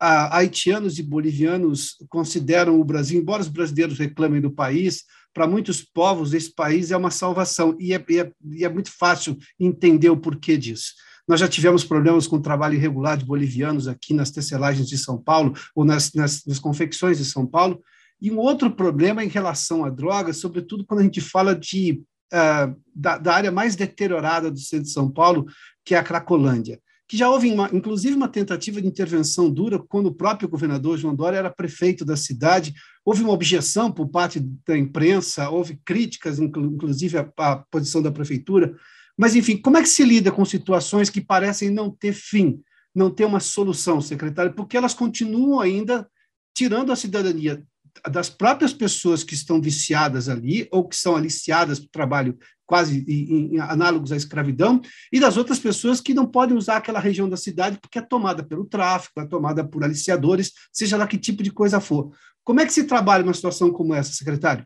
haitianos 0.00 0.98
e 0.98 1.02
bolivianos 1.02 1.96
consideram 2.08 2.80
o 2.80 2.84
Brasil, 2.84 3.20
embora 3.20 3.42
os 3.42 3.48
brasileiros 3.48 3.98
reclamem 3.98 4.40
do 4.40 4.50
país, 4.50 5.04
para 5.34 5.46
muitos 5.46 5.82
povos 5.82 6.32
esse 6.32 6.54
país 6.54 6.90
é 6.90 6.96
uma 6.96 7.10
salvação 7.10 7.76
e 7.78 7.92
é, 7.92 8.02
e 8.08 8.18
é, 8.20 8.32
e 8.52 8.64
é 8.64 8.68
muito 8.68 8.90
fácil 8.90 9.36
entender 9.60 10.08
o 10.08 10.16
porquê 10.16 10.56
disso. 10.56 10.94
Nós 11.26 11.40
já 11.40 11.48
tivemos 11.48 11.84
problemas 11.84 12.26
com 12.26 12.36
o 12.36 12.42
trabalho 12.42 12.76
irregular 12.76 13.18
de 13.18 13.24
bolivianos 13.24 13.88
aqui 13.88 14.14
nas 14.14 14.30
tecelagens 14.30 14.88
de 14.88 14.96
São 14.96 15.18
Paulo 15.18 15.54
ou 15.74 15.84
nas, 15.84 16.12
nas, 16.12 16.44
nas 16.46 16.58
confecções 16.58 17.18
de 17.18 17.24
São 17.24 17.46
Paulo, 17.46 17.82
e 18.20 18.30
um 18.30 18.38
outro 18.38 18.70
problema 18.70 19.24
em 19.24 19.28
relação 19.28 19.84
à 19.84 19.90
droga, 19.90 20.32
sobretudo 20.32 20.84
quando 20.86 21.00
a 21.00 21.02
gente 21.02 21.20
fala 21.20 21.54
de, 21.54 22.02
uh, 22.32 22.74
da, 22.94 23.18
da, 23.18 23.34
área 23.34 23.50
mais 23.50 23.74
deteriorada 23.74 24.50
do 24.50 24.58
centro 24.58 24.84
de 24.84 24.92
São 24.92 25.10
Paulo, 25.10 25.46
que 25.84 25.94
é 25.94 25.98
a 25.98 26.04
Cracolândia, 26.04 26.80
que 27.06 27.16
já 27.16 27.28
houve, 27.28 27.50
uma, 27.50 27.68
inclusive, 27.72 28.16
uma 28.16 28.28
tentativa 28.28 28.80
de 28.80 28.88
intervenção 28.88 29.50
dura 29.50 29.78
quando 29.78 30.06
o 30.06 30.14
próprio 30.14 30.48
governador 30.48 30.96
João 30.96 31.14
Dória 31.14 31.36
era 31.36 31.50
prefeito 31.50 32.04
da 32.04 32.16
cidade. 32.16 32.72
Houve 33.04 33.22
uma 33.22 33.32
objeção 33.32 33.92
por 33.92 34.08
parte 34.08 34.40
da 34.66 34.76
imprensa, 34.76 35.50
houve 35.50 35.78
críticas, 35.84 36.38
inclusive, 36.38 37.18
à, 37.18 37.30
à 37.36 37.56
posição 37.56 38.00
da 38.00 38.10
prefeitura. 38.10 38.74
Mas, 39.16 39.36
enfim, 39.36 39.56
como 39.56 39.76
é 39.76 39.82
que 39.82 39.88
se 39.88 40.02
lida 40.02 40.32
com 40.32 40.44
situações 40.44 41.10
que 41.10 41.20
parecem 41.20 41.70
não 41.70 41.90
ter 41.90 42.14
fim, 42.14 42.60
não 42.94 43.10
ter 43.10 43.26
uma 43.26 43.40
solução, 43.40 44.00
secretário? 44.00 44.54
Porque 44.54 44.76
elas 44.76 44.94
continuam 44.94 45.60
ainda 45.60 46.08
tirando 46.54 46.90
a 46.90 46.96
cidadania 46.96 47.62
das 48.10 48.28
próprias 48.28 48.72
pessoas 48.72 49.22
que 49.22 49.34
estão 49.34 49.60
viciadas 49.60 50.28
ali, 50.28 50.68
ou 50.70 50.86
que 50.86 50.96
são 50.96 51.16
aliciadas 51.16 51.78
para 51.78 51.86
o 51.86 51.90
trabalho 51.90 52.38
quase 52.66 53.04
em, 53.06 53.54
em, 53.54 53.60
análogos 53.60 54.10
à 54.10 54.16
escravidão, 54.16 54.80
e 55.12 55.20
das 55.20 55.36
outras 55.36 55.58
pessoas 55.58 56.00
que 56.00 56.14
não 56.14 56.26
podem 56.26 56.56
usar 56.56 56.76
aquela 56.76 56.98
região 56.98 57.28
da 57.28 57.36
cidade 57.36 57.78
porque 57.80 57.98
é 57.98 58.02
tomada 58.02 58.42
pelo 58.42 58.64
tráfico, 58.64 59.20
é 59.20 59.26
tomada 59.26 59.62
por 59.64 59.84
aliciadores, 59.84 60.52
seja 60.72 60.96
lá 60.96 61.06
que 61.06 61.18
tipo 61.18 61.42
de 61.42 61.50
coisa 61.50 61.80
for. 61.80 62.10
Como 62.42 62.60
é 62.60 62.66
que 62.66 62.72
se 62.72 62.84
trabalha 62.84 63.24
uma 63.24 63.34
situação 63.34 63.70
como 63.70 63.94
essa, 63.94 64.12
secretário? 64.12 64.64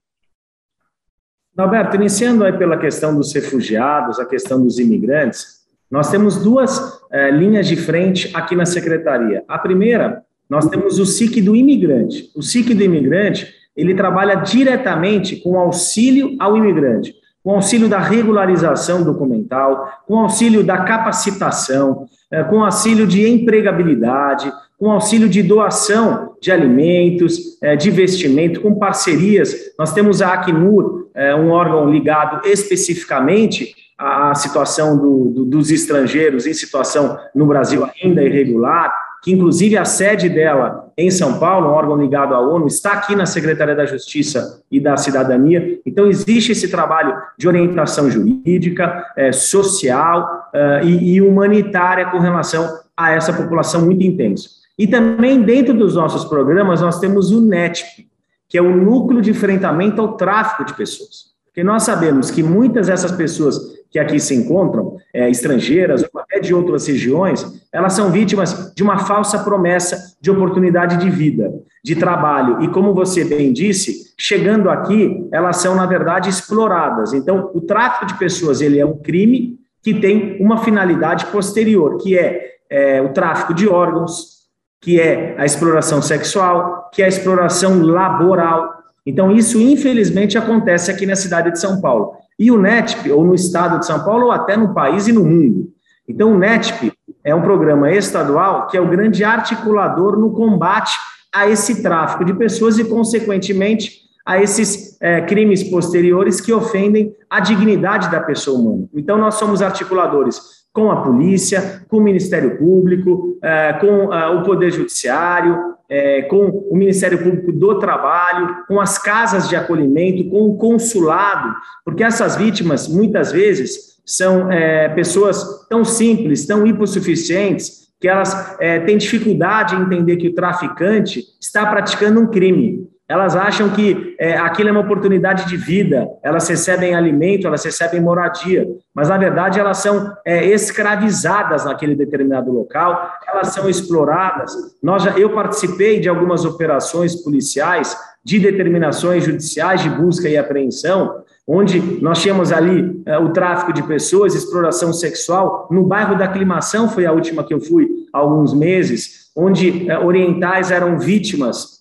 Alberto, 1.57 1.97
iniciando 1.97 2.45
aí 2.45 2.57
pela 2.57 2.79
questão 2.79 3.17
dos 3.17 3.33
refugiados, 3.33 4.21
a 4.21 4.25
questão 4.25 4.63
dos 4.63 4.79
imigrantes, 4.79 5.59
nós 5.91 6.09
temos 6.09 6.37
duas 6.37 7.01
é, 7.11 7.31
linhas 7.31 7.67
de 7.67 7.77
frente 7.77 8.31
aqui 8.35 8.55
na 8.55 8.65
secretaria. 8.65 9.43
A 9.49 9.59
primeira 9.59 10.25
nós 10.49 10.69
temos 10.69 10.99
o 10.99 11.05
SIC 11.05 11.43
do 11.43 11.55
imigrante. 11.55 12.31
O 12.35 12.43
SIC 12.43 12.75
do 12.75 12.83
imigrante, 12.83 13.47
ele 13.77 13.95
trabalha 13.95 14.35
diretamente 14.37 15.37
com 15.37 15.59
auxílio 15.59 16.35
ao 16.39 16.57
imigrante, 16.57 17.15
com 17.43 17.55
auxílio 17.55 17.89
da 17.89 17.99
regularização 17.99 19.03
documental, 19.03 20.03
com 20.07 20.19
auxílio 20.19 20.65
da 20.65 20.79
capacitação, 20.79 22.07
eh, 22.31 22.43
com 22.45 22.65
auxílio 22.65 23.07
de 23.07 23.29
empregabilidade, 23.29 24.53
com 24.79 24.91
auxílio 24.91 25.29
de 25.29 25.43
doação 25.43 26.35
de 26.41 26.51
alimentos, 26.51 27.59
eh, 27.63 27.77
de 27.77 27.91
vestimento, 27.91 28.61
com 28.61 28.75
parcerias. 28.75 29.55
Nós 29.79 29.93
temos 29.93 30.23
a 30.23 30.33
Acnur, 30.33 31.09
eh, 31.15 31.35
um 31.35 31.51
órgão 31.51 31.91
ligado 31.91 32.47
especificamente 32.47 33.75
a 33.99 34.35
situação 34.35 34.97
do, 34.97 35.31
do, 35.31 35.45
dos 35.45 35.71
estrangeiros 35.71 36.47
em 36.47 36.55
situação 36.55 37.19
no 37.35 37.47
Brasil 37.47 37.85
ainda 38.01 38.23
irregular, 38.23 38.93
que 39.23 39.33
inclusive 39.33 39.77
a 39.77 39.85
sede 39.85 40.29
dela 40.29 40.89
em 40.97 41.11
São 41.11 41.39
Paulo, 41.39 41.69
um 41.69 41.73
órgão 41.73 41.97
ligado 41.97 42.35
à 42.35 42.41
ONU, 42.41 42.67
está 42.67 42.93
aqui 42.93 43.15
na 43.15 43.27
Secretaria 43.27 43.75
da 43.75 43.87
Justiça 43.87 44.63
e 44.71 44.81
da 44.81 44.97
Cidadania. 44.97 45.81
Então, 45.87 46.07
existe 46.07 46.53
esse 46.53 46.69
trabalho 46.69 47.17
de 47.37 47.47
orientação 47.47 48.11
jurídica, 48.11 49.05
é, 49.17 49.31
social 49.31 50.49
é, 50.53 50.85
e, 50.85 51.15
e 51.15 51.23
humanitária 51.23 52.07
com 52.07 52.19
relação 52.19 52.69
a 52.97 53.13
essa 53.13 53.33
população 53.33 53.85
muito 53.85 54.03
intensa. 54.03 54.49
E 54.79 54.87
também, 54.87 55.43
dentro 55.43 55.75
dos 55.75 55.95
nossos 55.95 56.25
programas, 56.25 56.81
nós 56.81 56.99
temos 56.99 57.31
o 57.31 57.41
NETP, 57.41 58.09
que 58.49 58.59
é 58.59 58.63
o 58.63 58.77
Núcleo 58.77 59.21
de 59.21 59.31
Enfrentamento 59.31 60.01
ao 60.01 60.17
Tráfico 60.17 60.65
de 60.65 60.75
Pessoas. 60.75 61.29
Porque 61.45 61.63
nós 61.63 61.83
sabemos 61.83 62.31
que 62.31 62.43
muitas 62.43 62.87
dessas 62.87 63.13
pessoas 63.13 63.78
que 63.91 63.99
aqui 63.99 64.21
se 64.21 64.35
encontram, 64.35 64.97
é, 65.13 65.31
estrangeiras 65.31 66.05
ou 66.13 66.21
até 66.21 66.41
de 66.41 66.55
outras 66.55 66.87
regiões, 66.87 67.63
elas 67.73 67.95
são 67.95 68.11
vítimas 68.11 68.73
de 68.75 68.83
uma 68.83 68.99
falsa 68.99 69.39
promessa 69.39 70.17
de 70.21 70.31
oportunidade 70.31 70.99
de 70.99 71.09
vida, 71.09 71.51
de 71.83 71.97
trabalho. 71.97 72.63
E 72.63 72.69
como 72.69 72.95
você 72.95 73.25
bem 73.25 73.53
disse, 73.53 74.15
chegando 74.19 74.69
aqui, 74.69 75.27
elas 75.33 75.57
são, 75.57 75.75
na 75.75 75.87
verdade, 75.87 76.29
exploradas. 76.29 77.15
Então, 77.15 77.51
o 77.55 77.61
tráfico 77.61 78.07
de 78.07 78.15
pessoas 78.19 78.61
ele 78.61 78.79
é 78.79 78.85
um 78.85 78.99
crime 78.99 79.59
que 79.83 79.95
tem 79.95 80.37
uma 80.41 80.59
finalidade 80.59 81.27
posterior, 81.27 81.97
que 81.97 82.19
é, 82.19 82.57
é 82.69 83.01
o 83.01 83.13
tráfico 83.13 83.55
de 83.55 83.67
órgãos, 83.67 84.39
que 84.81 85.01
é 85.01 85.35
a 85.39 85.47
exploração 85.47 86.03
sexual, 86.03 86.91
que 86.93 87.03
é 87.03 87.07
a 87.07 87.09
exploração 87.09 87.83
laboral. 87.83 88.71
Então, 89.07 89.33
isso, 89.33 89.59
infelizmente, 89.59 90.37
acontece 90.37 90.91
aqui 90.91 91.07
na 91.07 91.17
cidade 91.17 91.51
de 91.51 91.59
São 91.59 91.81
Paulo 91.81 92.19
e 92.39 92.51
o 92.51 92.59
NETP, 92.61 93.11
ou 93.11 93.25
no 93.25 93.35
estado 93.35 93.79
de 93.81 93.87
São 93.87 94.05
Paulo, 94.05 94.27
ou 94.27 94.33
até 94.33 94.57
no 94.57 94.73
país 94.73 95.09
e 95.09 95.13
no 95.13 95.25
mundo. 95.25 95.73
Então, 96.09 96.33
o 96.33 96.39
NETP 96.39 96.93
é 97.25 97.35
um 97.35 97.43
programa 97.43 97.91
estadual 97.91 98.67
que 98.69 98.77
é 98.77 98.81
o 98.81 98.89
grande 98.89 99.25
articulador 99.25 100.19
no 100.19 100.33
combate 100.33 100.97
a 101.35 101.49
esse 101.49 101.83
tráfico 101.83 102.25
de 102.25 102.33
pessoas 102.33 102.79
e, 102.79 102.85
consequentemente, 102.85 104.09
a 104.25 104.41
esses 104.41 104.97
é, 105.01 105.21
crimes 105.23 105.63
posteriores 105.65 106.41
que 106.41 106.53
ofendem 106.53 107.15
a 107.29 107.41
dignidade 107.41 108.11
da 108.11 108.21
pessoa 108.21 108.59
humana. 108.59 108.89
Então, 108.95 109.19
nós 109.19 109.35
somos 109.35 109.61
articuladores 109.61 110.59
com 110.73 110.91
a 110.91 111.03
polícia, 111.03 111.83
com 111.89 111.99
o 111.99 112.03
Ministério 112.03 112.57
Público, 112.57 113.39
é, 113.43 113.73
com 113.75 114.13
é, 114.13 114.29
o 114.29 114.43
Poder 114.43 114.71
Judiciário, 114.71 115.75
é, 115.89 116.23
com 116.23 116.47
o 116.47 116.77
Ministério 116.77 117.23
Público 117.23 117.53
do 117.53 117.79
Trabalho, 117.79 118.65
com 118.67 118.81
as 118.81 118.99
casas 118.99 119.49
de 119.49 119.57
acolhimento, 119.57 120.29
com 120.29 120.43
o 120.43 120.57
consulado, 120.57 121.55
porque 121.85 122.05
essas 122.05 122.37
vítimas, 122.37 122.87
muitas 122.87 123.33
vezes, 123.33 123.99
são 124.05 124.51
é, 124.51 124.89
pessoas 124.91 125.67
tão 125.69 125.85
simples, 125.85 126.47
tão 126.47 126.67
hipossuficientes, 126.67 127.89
que 128.01 128.09
elas 128.09 128.57
é, 128.61 128.79
têm 128.81 128.97
dificuldade 128.97 129.75
em 129.75 129.83
entender 129.83 130.17
que 130.17 130.29
o 130.29 130.35
traficante 130.35 131.25
está 131.41 131.67
praticando 131.67 132.21
um 132.21 132.27
crime. 132.27 132.89
Elas 133.09 133.35
acham 133.35 133.71
que 133.71 134.15
é, 134.19 134.37
aquilo 134.37 134.69
é 134.69 134.73
uma 134.73 134.83
oportunidade 134.83 135.49
de 135.49 135.57
vida, 135.57 136.07
elas 136.23 136.47
recebem 136.47 136.95
alimento, 136.95 137.47
elas 137.47 137.65
recebem 137.65 138.03
moradia, 138.03 138.69
mas 138.95 139.09
na 139.09 139.17
verdade 139.17 139.59
elas 139.59 139.79
são 139.79 140.15
é, 140.27 140.45
escravizadas 140.45 141.65
naquele 141.65 141.95
determinado 141.95 142.53
local, 142.53 143.15
elas 143.27 143.49
são 143.49 143.67
exploradas. 143.67 144.53
Nós 144.83 145.05
já, 145.05 145.19
eu 145.19 145.31
participei 145.31 146.01
de 146.01 146.09
algumas 146.09 146.45
operações 146.45 147.17
policiais, 147.17 147.97
de 148.23 148.39
determinações 148.39 149.25
judiciais 149.25 149.83
de 149.83 149.89
busca 149.89 150.29
e 150.29 150.37
apreensão, 150.37 151.23
onde 151.47 151.81
nós 152.03 152.21
tínhamos 152.21 152.53
ali 152.53 153.01
é, 153.07 153.17
o 153.17 153.33
tráfico 153.33 153.73
de 153.73 153.83
pessoas, 153.85 154.35
exploração 154.35 154.93
sexual. 154.93 155.67
No 155.71 155.83
bairro 155.83 156.19
da 156.19 156.27
Aclimação 156.27 156.91
foi 156.91 157.07
a 157.07 157.13
última 157.13 157.43
que 157.43 157.55
eu 157.55 157.61
fui 157.61 157.89
há 158.13 158.19
alguns 158.19 158.53
meses, 158.53 159.31
onde 159.35 159.91
é, 159.91 159.99
orientais 159.99 160.71
eram 160.71 160.99
vítimas 160.99 161.78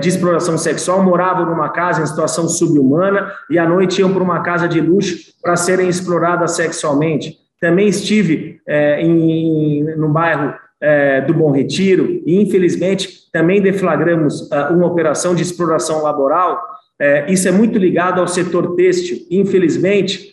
de 0.00 0.08
exploração 0.08 0.56
sexual 0.56 1.02
moravam 1.02 1.46
numa 1.46 1.68
casa 1.68 2.02
em 2.02 2.06
situação 2.06 2.48
subhumana 2.48 3.32
e 3.50 3.58
à 3.58 3.68
noite 3.68 4.00
iam 4.00 4.12
para 4.12 4.22
uma 4.22 4.40
casa 4.40 4.68
de 4.68 4.80
luxo 4.80 5.32
para 5.42 5.56
serem 5.56 5.88
exploradas 5.88 6.52
sexualmente. 6.52 7.36
Também 7.60 7.88
estive 7.88 8.60
é, 8.66 9.00
em, 9.00 9.84
no 9.96 10.08
bairro 10.08 10.54
é, 10.80 11.20
do 11.20 11.32
Bom 11.32 11.52
Retiro 11.52 12.20
e, 12.26 12.40
infelizmente, 12.40 13.30
também 13.32 13.62
deflagramos 13.62 14.42
uh, 14.50 14.72
uma 14.72 14.86
operação 14.86 15.32
de 15.32 15.42
exploração 15.42 16.02
laboral. 16.02 16.60
É, 17.00 17.32
isso 17.32 17.48
é 17.48 17.52
muito 17.52 17.78
ligado 17.78 18.20
ao 18.20 18.26
setor 18.26 18.74
têxtil. 18.74 19.18
Infelizmente, 19.30 20.31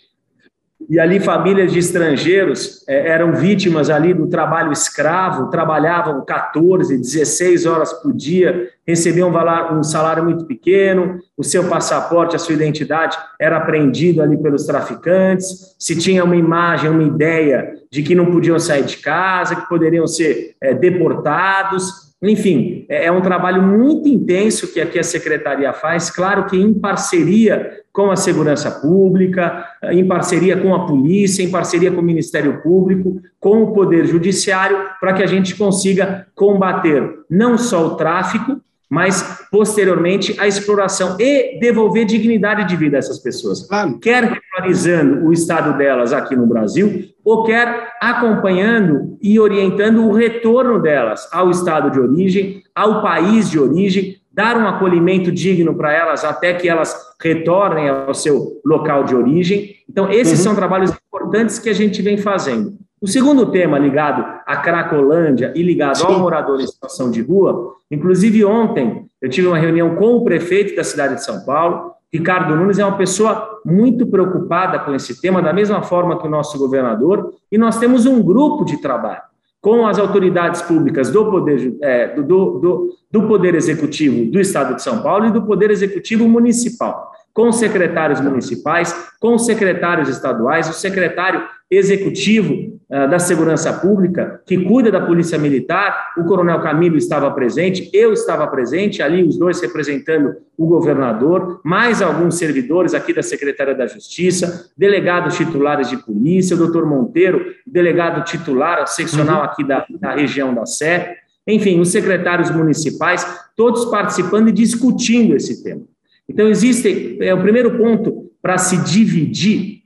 e 0.90 1.00
ali 1.00 1.20
famílias 1.20 1.72
de 1.72 1.78
estrangeiros 1.78 2.84
é, 2.88 3.10
eram 3.10 3.34
vítimas 3.34 3.92
ali 3.92 4.12
do 4.12 4.26
trabalho 4.26 4.72
escravo, 4.72 5.52
trabalhavam 5.52 6.26
14, 6.26 6.98
16 6.98 7.68
horas 7.68 7.94
por 7.94 8.12
dia, 8.12 8.70
recebiam 8.88 9.32
um 9.72 9.84
salário 9.84 10.24
muito 10.24 10.46
pequeno, 10.46 11.20
o 11.38 11.44
seu 11.44 11.70
passaporte, 11.70 12.36
a 12.36 12.40
sua 12.40 12.56
identidade 12.56 13.16
era 13.40 13.58
apreendido 13.58 14.20
ali 14.20 14.36
pelos 14.36 14.66
traficantes, 14.66 15.76
se 15.78 15.96
tinha 15.96 16.24
uma 16.24 16.36
imagem, 16.36 16.90
uma 16.90 17.04
ideia 17.04 17.72
de 17.92 18.02
que 18.02 18.16
não 18.16 18.32
podiam 18.32 18.58
sair 18.58 18.84
de 18.84 18.98
casa, 18.98 19.56
que 19.56 19.70
poderiam 19.70 20.08
ser 20.08 20.56
é, 20.60 20.74
deportados, 20.74 22.09
enfim, 22.22 22.86
é, 22.90 23.06
é 23.06 23.12
um 23.12 23.22
trabalho 23.22 23.62
muito 23.62 24.08
intenso 24.08 24.74
que 24.74 24.82
aqui 24.82 25.00
a 25.00 25.04
secretaria 25.04 25.72
faz, 25.72 26.10
claro 26.10 26.46
que 26.46 26.58
em 26.58 26.74
parceria 26.74 27.80
com 27.92 28.12
a 28.12 28.16
segurança 28.16 28.70
pública, 28.70 29.66
em 29.84 30.06
parceria 30.06 30.56
com 30.56 30.74
a 30.76 30.86
polícia, 30.86 31.44
em 31.44 31.50
parceria 31.50 31.92
com 31.92 32.02
o 32.02 32.04
Ministério 32.04 32.62
Público, 32.62 33.22
com 33.40 33.64
o 33.64 33.74
Poder 33.74 34.06
Judiciário, 34.06 34.78
para 35.00 35.14
que 35.14 35.24
a 35.24 35.28
gente 35.28 35.56
consiga 35.56 36.28
combater 36.36 37.04
não 37.30 37.58
só 37.58 37.88
o 37.88 37.96
tráfico, 37.96 38.62
mas 38.90 39.46
posteriormente 39.52 40.36
a 40.40 40.48
exploração 40.48 41.16
e 41.20 41.60
devolver 41.60 42.06
dignidade 42.06 42.68
de 42.68 42.76
vida 42.76 42.98
a 42.98 43.00
essas 43.00 43.20
pessoas. 43.20 43.68
Claro. 43.68 44.00
Quer 44.00 44.24
regularizando 44.24 45.28
o 45.28 45.32
estado 45.32 45.78
delas 45.78 46.12
aqui 46.12 46.36
no 46.36 46.48
Brasil, 46.48 47.06
ou 47.24 47.44
quer 47.44 47.94
acompanhando 48.02 49.18
e 49.22 49.40
orientando 49.40 50.06
o 50.08 50.12
retorno 50.12 50.82
delas 50.82 51.30
ao 51.32 51.52
estado 51.52 51.92
de 51.92 52.00
origem, 52.00 52.64
ao 52.74 53.02
país 53.04 53.50
de 53.50 53.60
origem, 53.60 54.18
dar 54.32 54.58
um 54.58 54.68
acolhimento 54.68 55.32
digno 55.32 55.76
para 55.76 55.94
elas 55.94 56.24
até 56.24 56.54
que 56.54 56.68
elas 56.68 56.96
retornem 57.22 57.90
ao 57.90 58.14
seu 58.14 58.60
local 58.66 59.04
de 59.04 59.16
origem. 59.16 59.76
Então, 59.88 60.10
esses 60.10 60.40
uhum. 60.40 60.46
são 60.46 60.56
trabalhos 60.56 60.92
importantes 60.92 61.60
que 61.60 61.70
a 61.70 61.74
gente 61.74 62.02
vem 62.02 62.18
fazendo. 62.18 62.78
O 63.02 63.08
segundo 63.08 63.46
tema 63.46 63.80
ligado 63.80 64.26
à 64.46 64.58
Cracolândia 64.58 65.54
e 65.56 65.64
ligado 65.64 65.98
Sim. 65.98 66.06
ao 66.06 66.20
morador 66.20 66.60
em 66.60 66.68
situação 66.68 67.10
de 67.10 67.22
rua, 67.22 67.74
inclusive 67.90 68.44
ontem 68.44 69.06
eu 69.22 69.30
tive 69.30 69.48
uma 69.48 69.58
reunião 69.58 69.96
com 69.96 70.16
o 70.16 70.24
prefeito 70.24 70.76
da 70.76 70.84
cidade 70.84 71.16
de 71.16 71.24
São 71.24 71.46
Paulo. 71.46 71.94
Ricardo 72.12 72.56
Nunes 72.56 72.80
é 72.80 72.86
uma 72.86 72.98
pessoa 72.98 73.62
muito 73.66 74.06
preocupada 74.08 74.80
com 74.80 74.94
esse 74.94 75.22
tema, 75.22 75.42
da 75.42 75.54
mesma 75.54 75.82
forma 75.82 76.20
que 76.20 76.28
o 76.28 76.30
nosso 76.30 76.58
governador, 76.58 77.34
e 77.52 77.58
nós 77.58 77.78
temos 77.78 78.06
um 78.06 78.22
grupo 78.22 78.66
de 78.66 78.82
trabalho 78.82 79.22
com 79.62 79.86
as 79.86 80.00
autoridades 80.00 80.62
públicas 80.62 81.10
do 81.10 81.30
Poder, 81.30 81.78
é, 81.82 82.16
do, 82.16 82.60
do, 82.60 82.90
do 83.12 83.28
poder 83.28 83.56
Executivo 83.56 84.32
do 84.32 84.40
Estado 84.40 84.76
de 84.76 84.82
São 84.82 85.04
Paulo 85.04 85.26
e 85.26 85.32
do 85.32 85.42
Poder 85.42 85.70
Executivo 85.70 86.28
Municipal 86.28 87.12
com 87.34 87.52
secretários 87.52 88.20
municipais, 88.20 88.94
com 89.20 89.38
secretários 89.38 90.10
estaduais, 90.10 90.70
o 90.70 90.74
secretário 90.74 91.42
executivo 91.70 92.80
uh, 92.90 93.10
da 93.10 93.20
Segurança 93.20 93.72
Pública, 93.74 94.42
que 94.46 94.58
cuida 94.58 94.92
da 94.92 95.00
Polícia 95.00 95.38
Militar, 95.38 96.14
o 96.18 96.24
Coronel 96.24 96.62
Camilo 96.62 96.98
estava 96.98 97.30
presente, 97.32 97.90
eu 97.94 98.12
estava 98.12 98.48
presente, 98.48 99.02
ali 99.04 99.24
os 99.24 99.38
dois 99.38 99.62
representando 99.62 100.36
o 100.58 100.66
governador, 100.66 101.62
mais 101.64 102.02
alguns 102.02 102.36
servidores 102.36 102.94
aqui 102.94 103.14
da 103.14 103.22
Secretaria 103.22 103.76
da 103.76 103.88
Justiça, 103.88 104.72
delegados 104.78 105.38
titulares 105.38 105.90
de 105.90 105.98
polícia, 105.98 106.56
o 106.56 106.60
doutor 106.60 106.86
Monteiro, 106.86 107.54
delegado 107.66 108.24
titular 108.26 108.88
seccional 108.88 109.40
uhum. 109.40 109.46
aqui 109.46 109.64
da, 109.64 109.86
da 110.00 110.16
região 110.16 110.54
da 110.54 110.66
Sé, 110.66 111.18
enfim, 111.48 111.80
os 111.80 111.92
secretários 111.92 112.52
municipais, 112.52 113.26
todos 113.56 113.86
participando 113.86 114.50
e 114.50 114.54
discutindo 114.54 115.36
esse 115.36 115.64
tema. 115.64 115.82
Então, 116.28 116.48
existe, 116.48 117.18
é, 117.22 117.34
o 117.34 117.42
primeiro 117.42 117.76
ponto 117.78 118.32
para 118.42 118.58
se 118.58 118.78
dividir 118.78 119.79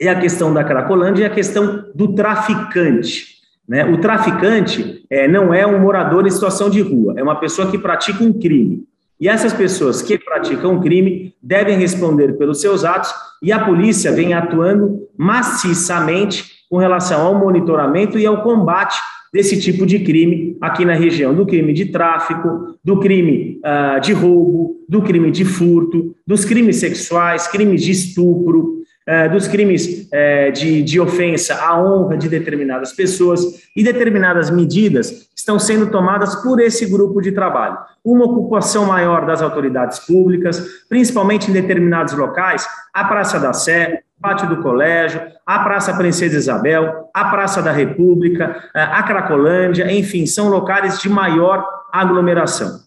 é 0.00 0.08
a 0.08 0.18
questão 0.18 0.52
da 0.52 0.64
Cracolândia 0.64 1.22
e 1.22 1.26
a 1.26 1.30
questão 1.30 1.84
do 1.94 2.14
traficante. 2.14 3.34
Né? 3.68 3.84
O 3.84 3.98
traficante 3.98 5.04
é, 5.08 5.26
não 5.26 5.52
é 5.52 5.66
um 5.66 5.80
morador 5.80 6.26
em 6.26 6.30
situação 6.30 6.68
de 6.68 6.80
rua, 6.80 7.14
é 7.16 7.22
uma 7.22 7.38
pessoa 7.40 7.70
que 7.70 7.78
pratica 7.78 8.22
um 8.22 8.32
crime. 8.32 8.84
E 9.20 9.28
essas 9.28 9.52
pessoas 9.52 10.02
que 10.02 10.18
praticam 10.18 10.74
um 10.74 10.80
crime 10.80 11.34
devem 11.42 11.78
responder 11.78 12.36
pelos 12.36 12.60
seus 12.60 12.84
atos 12.84 13.14
e 13.42 13.52
a 13.52 13.64
polícia 13.64 14.12
vem 14.12 14.34
atuando 14.34 15.08
maciçamente 15.16 16.64
com 16.68 16.76
relação 16.76 17.24
ao 17.24 17.38
monitoramento 17.38 18.18
e 18.18 18.26
ao 18.26 18.42
combate 18.42 18.98
desse 19.32 19.60
tipo 19.60 19.86
de 19.86 20.00
crime 20.00 20.56
aqui 20.60 20.84
na 20.84 20.94
região, 20.94 21.34
do 21.34 21.46
crime 21.46 21.72
de 21.72 21.86
tráfico, 21.86 22.76
do 22.84 23.00
crime 23.00 23.60
uh, 23.64 24.00
de 24.00 24.12
roubo, 24.12 24.76
do 24.88 25.02
crime 25.02 25.30
de 25.30 25.44
furto, 25.44 26.14
dos 26.26 26.44
crimes 26.44 26.76
sexuais, 26.76 27.48
crimes 27.48 27.82
de 27.82 27.90
estupro, 27.92 28.83
dos 29.30 29.46
crimes 29.46 30.08
é, 30.12 30.50
de, 30.50 30.82
de 30.82 30.98
ofensa 30.98 31.54
à 31.62 31.78
honra 31.78 32.16
de 32.16 32.28
determinadas 32.28 32.92
pessoas 32.92 33.42
e 33.76 33.84
determinadas 33.84 34.50
medidas 34.50 35.28
estão 35.36 35.58
sendo 35.58 35.90
tomadas 35.90 36.36
por 36.36 36.58
esse 36.58 36.86
grupo 36.86 37.20
de 37.20 37.30
trabalho. 37.30 37.76
Uma 38.02 38.24
ocupação 38.24 38.86
maior 38.86 39.26
das 39.26 39.42
autoridades 39.42 39.98
públicas, 39.98 40.86
principalmente 40.88 41.50
em 41.50 41.52
determinados 41.52 42.14
locais, 42.14 42.66
a 42.94 43.04
Praça 43.04 43.38
da 43.38 43.52
Sé, 43.52 44.00
Pátio 44.22 44.48
do 44.48 44.62
Colégio, 44.62 45.20
a 45.44 45.58
Praça 45.58 45.94
Princesa 45.94 46.38
Isabel, 46.38 47.10
a 47.12 47.26
Praça 47.26 47.60
da 47.60 47.72
República, 47.72 48.56
é, 48.74 48.80
a 48.80 49.02
Cracolândia, 49.02 49.92
enfim, 49.92 50.24
são 50.24 50.48
locais 50.48 50.98
de 50.98 51.10
maior 51.10 51.62
aglomeração. 51.92 52.82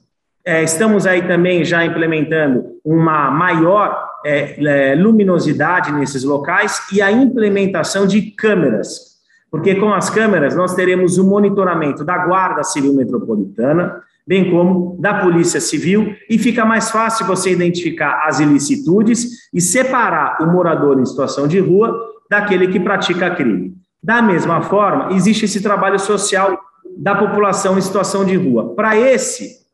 Estamos 0.63 1.05
aí 1.05 1.27
também 1.27 1.65
já 1.65 1.83
implementando 1.83 2.79
uma 2.83 3.29
maior 3.29 4.06
é, 4.27 4.91
é, 4.91 4.95
luminosidade 4.95 5.93
nesses 5.93 6.25
locais 6.25 6.81
e 6.91 7.01
a 7.01 7.09
implementação 7.09 8.05
de 8.05 8.21
câmeras, 8.31 9.17
porque 9.49 9.75
com 9.75 9.93
as 9.93 10.09
câmeras 10.09 10.53
nós 10.53 10.75
teremos 10.75 11.17
o 11.17 11.23
monitoramento 11.23 12.03
da 12.03 12.17
Guarda 12.25 12.61
Civil 12.61 12.93
Metropolitana, 12.93 14.01
bem 14.27 14.51
como 14.51 14.97
da 14.99 15.21
Polícia 15.21 15.61
Civil, 15.61 16.13
e 16.29 16.37
fica 16.37 16.65
mais 16.65 16.91
fácil 16.91 17.25
você 17.25 17.51
identificar 17.51 18.25
as 18.27 18.41
ilicitudes 18.41 19.49
e 19.53 19.61
separar 19.61 20.41
o 20.41 20.47
morador 20.47 20.99
em 20.99 21.05
situação 21.05 21.47
de 21.47 21.59
rua 21.59 21.97
daquele 22.29 22.67
que 22.67 22.81
pratica 22.81 23.33
crime. 23.33 23.73
Da 24.03 24.21
mesma 24.21 24.61
forma, 24.61 25.13
existe 25.13 25.45
esse 25.45 25.63
trabalho 25.63 25.97
social 25.97 26.59
da 26.97 27.15
população 27.15 27.77
em 27.77 27.81
situação 27.81 28.25
de 28.25 28.35
rua. 28.35 28.75
Para 28.75 28.97
esse, 28.97 29.65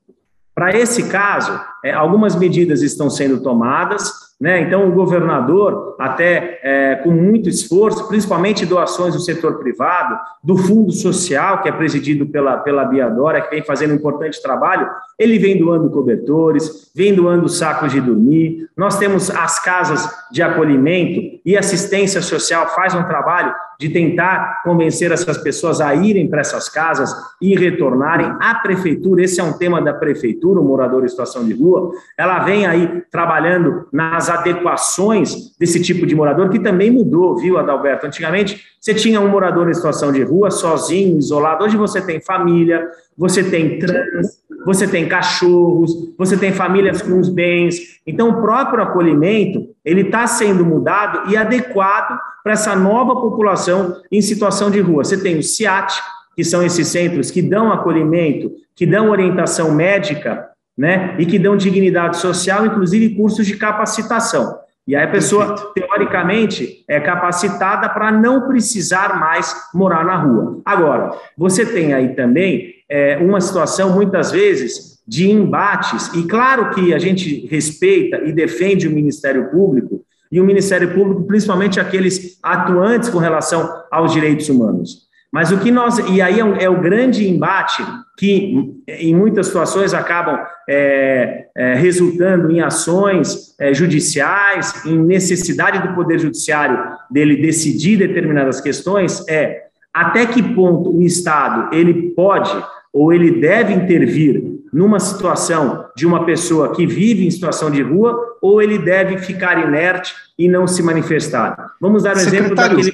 para 0.53 0.77
esse 0.77 1.09
caso, 1.09 1.59
é, 1.83 1.91
algumas 1.91 2.35
medidas 2.35 2.83
estão 2.83 3.09
sendo 3.09 3.41
tomadas, 3.41 4.22
né? 4.43 4.59
Então, 4.59 4.89
o 4.89 4.91
governador, 4.91 5.95
até 5.97 6.52
é, 6.63 6.95
com 6.95 7.11
muito 7.11 7.49
esforço, 7.49 8.07
principalmente 8.07 8.65
doações 8.65 9.13
do 9.13 9.19
setor 9.19 9.59
privado, 9.59 10.17
do 10.41 10.55
Fundo 10.55 10.93
Social, 10.93 11.61
que 11.61 11.67
é 11.67 11.71
presidido 11.73 12.25
pela, 12.25 12.57
pela 12.57 12.85
Biadora, 12.85 13.41
que 13.41 13.49
vem 13.49 13.61
fazendo 13.61 13.91
um 13.91 13.97
importante 13.97 14.41
trabalho, 14.41 14.89
ele 15.19 15.37
vem 15.37 15.59
doando 15.59 15.89
cobertores, 15.89 16.89
vem 16.95 17.13
doando 17.13 17.49
sacos 17.49 17.91
de 17.91 17.99
dormir. 17.99 18.69
Nós 18.77 18.97
temos 18.97 19.29
as 19.29 19.59
casas 19.59 20.09
de 20.31 20.41
acolhimento 20.41 21.39
e 21.45 21.57
assistência 21.57 22.21
social, 22.21 22.73
faz 22.73 22.95
um 22.95 23.03
trabalho 23.03 23.53
de 23.79 23.89
tentar 23.89 24.61
convencer 24.63 25.11
essas 25.11 25.37
pessoas 25.37 25.81
a 25.81 25.93
irem 25.93 26.29
para 26.29 26.41
essas 26.41 26.69
casas 26.69 27.13
e 27.41 27.55
retornarem 27.55 28.33
à 28.39 28.55
prefeitura. 28.55 29.23
Esse 29.23 29.41
é 29.41 29.43
um 29.43 29.57
tema 29.57 29.81
da 29.81 29.93
prefeitura, 29.93 30.59
o 30.59 30.63
morador 30.63 31.03
em 31.03 31.07
situação 31.07 31.45
de 31.45 31.53
rua. 31.53 31.91
Ela 32.17 32.39
vem 32.39 32.65
aí 32.65 33.03
trabalhando 33.11 33.87
nas 33.91 34.29
adequações 34.29 35.55
desse 35.57 35.81
tipo 35.81 36.05
de 36.05 36.15
morador, 36.15 36.49
que 36.53 36.59
também 36.59 36.89
mudou, 36.89 37.35
viu, 37.35 37.57
Adalberto? 37.57 38.05
Antigamente, 38.05 38.63
você 38.79 38.93
tinha 38.93 39.19
um 39.19 39.27
morador 39.27 39.69
em 39.69 39.73
situação 39.73 40.11
de 40.11 40.23
rua, 40.23 40.49
sozinho, 40.49 41.19
isolado. 41.19 41.65
Hoje 41.65 41.75
você 41.75 41.99
tem 41.99 42.21
família, 42.21 42.87
você 43.17 43.43
tem 43.43 43.77
trans, 43.79 44.39
você 44.65 44.87
tem 44.87 45.09
cachorros, 45.09 45.91
você 46.17 46.37
tem 46.37 46.53
famílias 46.53 47.01
com 47.01 47.19
os 47.19 47.27
bens. 47.27 47.99
Então, 48.07 48.29
o 48.29 48.41
próprio 48.41 48.81
acolhimento, 48.81 49.67
ele 49.83 50.01
está 50.01 50.25
sendo 50.25 50.65
mudado 50.65 51.29
e 51.29 51.35
adequado 51.35 52.17
para 52.41 52.53
essa 52.53 52.73
nova 52.75 53.13
população 53.15 53.97
em 54.09 54.21
situação 54.21 54.71
de 54.71 54.79
rua. 54.79 55.03
Você 55.03 55.17
tem 55.17 55.37
o 55.37 55.43
CIAT, 55.43 55.93
que 56.35 56.45
são 56.45 56.63
esses 56.63 56.87
centros 56.87 57.29
que 57.29 57.41
dão 57.41 57.73
acolhimento, 57.73 58.51
que 58.73 58.85
dão 58.85 59.09
orientação 59.09 59.73
médica 59.73 60.53
né? 60.77 61.15
E 61.19 61.25
que 61.25 61.37
dão 61.37 61.55
dignidade 61.55 62.17
social, 62.17 62.65
inclusive 62.65 63.15
cursos 63.15 63.45
de 63.45 63.55
capacitação. 63.55 64.57
E 64.87 64.95
aí 64.95 65.05
a 65.05 65.11
pessoa, 65.11 65.47
Perfeito. 65.47 65.73
teoricamente, 65.73 66.83
é 66.87 66.99
capacitada 66.99 67.87
para 67.87 68.11
não 68.11 68.47
precisar 68.47 69.17
mais 69.17 69.55
morar 69.73 70.03
na 70.03 70.17
rua. 70.17 70.61
Agora, 70.65 71.11
você 71.37 71.65
tem 71.65 71.93
aí 71.93 72.15
também 72.15 72.73
é, 72.89 73.17
uma 73.17 73.39
situação, 73.39 73.93
muitas 73.93 74.31
vezes, 74.31 75.01
de 75.07 75.29
embates, 75.29 76.13
e 76.13 76.23
claro 76.23 76.69
que 76.71 76.93
a 76.93 76.99
gente 76.99 77.45
respeita 77.47 78.17
e 78.25 78.31
defende 78.31 78.87
o 78.87 78.91
Ministério 78.91 79.49
Público, 79.49 80.01
e 80.31 80.41
o 80.41 80.43
Ministério 80.43 80.93
Público, 80.93 81.23
principalmente 81.25 81.79
aqueles 81.79 82.39
atuantes 82.41 83.07
com 83.07 83.19
relação 83.19 83.83
aos 83.91 84.11
direitos 84.11 84.49
humanos. 84.49 85.03
Mas 85.33 85.51
o 85.51 85.57
que 85.57 85.71
nós. 85.71 85.97
E 85.97 86.21
aí 86.21 86.39
é, 86.39 86.63
é 86.65 86.69
o 86.69 86.79
grande 86.79 87.27
embate 87.27 87.83
que, 88.15 88.71
em 88.87 89.15
muitas 89.15 89.47
situações, 89.47 89.91
acabam 89.91 90.39
é, 90.69 91.47
é, 91.57 91.73
resultando 91.73 92.51
em 92.51 92.61
ações 92.61 93.55
é, 93.59 93.73
judiciais, 93.73 94.85
em 94.85 94.95
necessidade 94.95 95.81
do 95.81 95.95
Poder 95.95 96.19
Judiciário 96.19 96.77
dele 97.09 97.41
decidir 97.41 97.97
determinadas 97.97 98.61
questões, 98.61 99.27
é 99.27 99.63
até 99.91 100.27
que 100.27 100.43
ponto 100.43 100.95
o 100.95 101.01
Estado 101.01 101.73
ele 101.75 102.11
pode 102.11 102.51
ou 102.93 103.11
ele 103.11 103.41
deve 103.41 103.73
intervir 103.73 104.43
numa 104.71 104.99
situação 104.99 105.87
de 105.95 106.05
uma 106.05 106.25
pessoa 106.25 106.75
que 106.75 106.85
vive 106.85 107.25
em 107.25 107.31
situação 107.31 107.71
de 107.71 107.81
rua, 107.81 108.37
ou 108.39 108.61
ele 108.61 108.77
deve 108.77 109.17
ficar 109.17 109.67
inerte 109.67 110.13
e 110.37 110.47
não 110.47 110.67
se 110.67 110.83
manifestar. 110.83 111.73
Vamos 111.81 112.03
dar 112.03 112.15
um 112.15 112.19
exemplo 112.19 112.55
daquele 112.55 112.91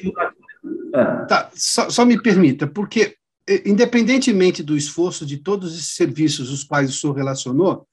ah. 0.94 1.26
Tá, 1.26 1.52
só, 1.54 1.90
só 1.90 2.06
me 2.06 2.22
permita, 2.22 2.68
porque 2.68 3.16
independentemente 3.66 4.62
do 4.62 4.78
esforço 4.78 5.26
de 5.26 5.38
todos 5.38 5.74
esses 5.74 5.96
serviços 5.96 6.52
os 6.52 6.64
quais 6.64 6.90
o 6.90 6.94
senhor 6.94 7.14
relacionou, 7.14 7.88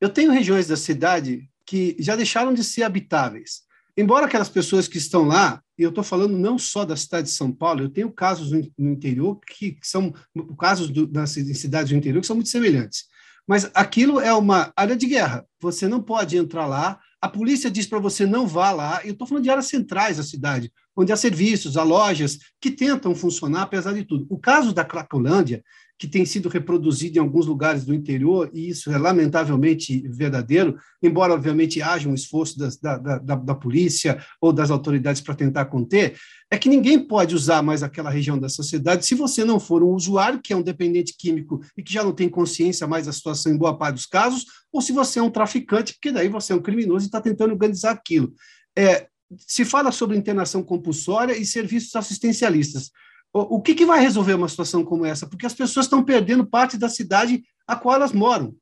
eu 0.00 0.08
tenho 0.08 0.32
regiões 0.32 0.66
da 0.66 0.76
cidade 0.76 1.48
que 1.66 1.96
já 1.98 2.16
deixaram 2.16 2.52
de 2.52 2.64
ser 2.64 2.82
habitáveis. 2.82 3.62
Embora 3.96 4.26
aquelas 4.26 4.48
pessoas 4.48 4.88
que 4.88 4.98
estão 4.98 5.24
lá, 5.24 5.62
e 5.78 5.82
eu 5.82 5.90
estou 5.90 6.04
falando 6.04 6.38
não 6.38 6.58
só 6.58 6.84
da 6.84 6.96
cidade 6.96 7.28
de 7.28 7.34
São 7.34 7.52
Paulo, 7.52 7.82
eu 7.82 7.90
tenho 7.90 8.10
casos 8.10 8.50
no, 8.50 8.90
interior 8.90 9.38
que, 9.46 9.76
são 9.82 10.12
casos 10.58 10.90
do, 10.90 11.06
das 11.06 11.30
cidades 11.30 11.90
do 11.90 11.96
interior 11.96 12.20
que 12.20 12.26
são 12.26 12.36
muito 12.36 12.48
semelhantes. 12.48 13.04
Mas 13.46 13.70
aquilo 13.74 14.20
é 14.20 14.32
uma 14.32 14.72
área 14.76 14.96
de 14.96 15.06
guerra. 15.06 15.44
Você 15.60 15.88
não 15.88 16.00
pode 16.00 16.36
entrar 16.36 16.66
lá. 16.66 16.98
A 17.20 17.28
polícia 17.28 17.70
diz 17.70 17.86
para 17.86 17.98
você 17.98 18.24
não 18.24 18.46
vá 18.46 18.70
lá. 18.70 19.00
Eu 19.04 19.12
estou 19.12 19.26
falando 19.26 19.44
de 19.44 19.50
áreas 19.50 19.66
centrais 19.66 20.16
da 20.16 20.22
cidade, 20.22 20.72
onde 21.00 21.12
há 21.12 21.16
serviços, 21.16 21.76
há 21.76 21.82
lojas 21.82 22.38
que 22.60 22.70
tentam 22.70 23.14
funcionar 23.14 23.62
apesar 23.62 23.92
de 23.94 24.04
tudo. 24.04 24.26
O 24.28 24.38
caso 24.38 24.74
da 24.74 24.84
Cracolândia, 24.84 25.62
que 25.98 26.06
tem 26.06 26.24
sido 26.24 26.48
reproduzido 26.48 27.18
em 27.18 27.20
alguns 27.20 27.46
lugares 27.46 27.84
do 27.84 27.94
interior, 27.94 28.50
e 28.54 28.70
isso 28.70 28.90
é 28.90 28.96
lamentavelmente 28.96 30.02
verdadeiro, 30.08 30.78
embora, 31.02 31.34
obviamente, 31.34 31.82
haja 31.82 32.08
um 32.08 32.14
esforço 32.14 32.58
das, 32.58 32.78
da, 32.78 32.96
da, 32.96 33.18
da, 33.18 33.54
polícia 33.54 34.18
ou 34.40 34.50
das 34.50 34.70
autoridades 34.70 35.20
para 35.20 35.34
tentar 35.34 35.66
conter, 35.66 36.16
é 36.50 36.56
que 36.56 36.70
ninguém 36.70 36.98
pode 36.98 37.34
usar 37.34 37.62
mais 37.62 37.82
aquela 37.82 38.08
região 38.08 38.38
da 38.38 38.48
sociedade 38.48 39.04
se 39.04 39.14
você 39.14 39.44
não 39.44 39.60
for 39.60 39.82
um 39.82 39.94
usuário, 39.94 40.40
que 40.42 40.54
é 40.54 40.56
um 40.56 40.62
dependente 40.62 41.14
químico 41.18 41.60
e 41.76 41.82
que 41.82 41.92
já 41.92 42.02
não 42.02 42.12
tem 42.12 42.30
consciência 42.30 42.86
mais 42.86 43.04
da 43.04 43.12
situação 43.12 43.52
em 43.52 43.58
boa 43.58 43.76
parte 43.76 43.96
dos 43.96 44.06
casos, 44.06 44.46
ou 44.72 44.80
se 44.80 44.92
você 44.92 45.18
é 45.18 45.22
um 45.22 45.30
traficante, 45.30 45.92
porque 45.92 46.10
daí 46.10 46.28
você 46.28 46.54
é 46.54 46.56
um 46.56 46.62
criminoso 46.62 47.04
e 47.04 47.08
está 47.08 47.20
tentando 47.20 47.52
organizar 47.52 47.90
aquilo. 47.90 48.32
É, 48.76 49.09
se 49.38 49.64
fala 49.64 49.92
sobre 49.92 50.16
internação 50.16 50.62
compulsória 50.62 51.36
e 51.36 51.44
serviços 51.44 51.94
assistencialistas. 51.94 52.90
O, 53.32 53.56
o 53.56 53.60
que, 53.62 53.74
que 53.74 53.86
vai 53.86 54.00
resolver 54.00 54.34
uma 54.34 54.48
situação 54.48 54.84
como 54.84 55.04
essa? 55.04 55.26
Porque 55.26 55.46
as 55.46 55.54
pessoas 55.54 55.86
estão 55.86 56.02
perdendo 56.02 56.46
parte 56.46 56.76
da 56.76 56.88
cidade 56.88 57.42
a 57.66 57.76
qual 57.76 57.94
elas 57.94 58.12
moram. 58.12 58.54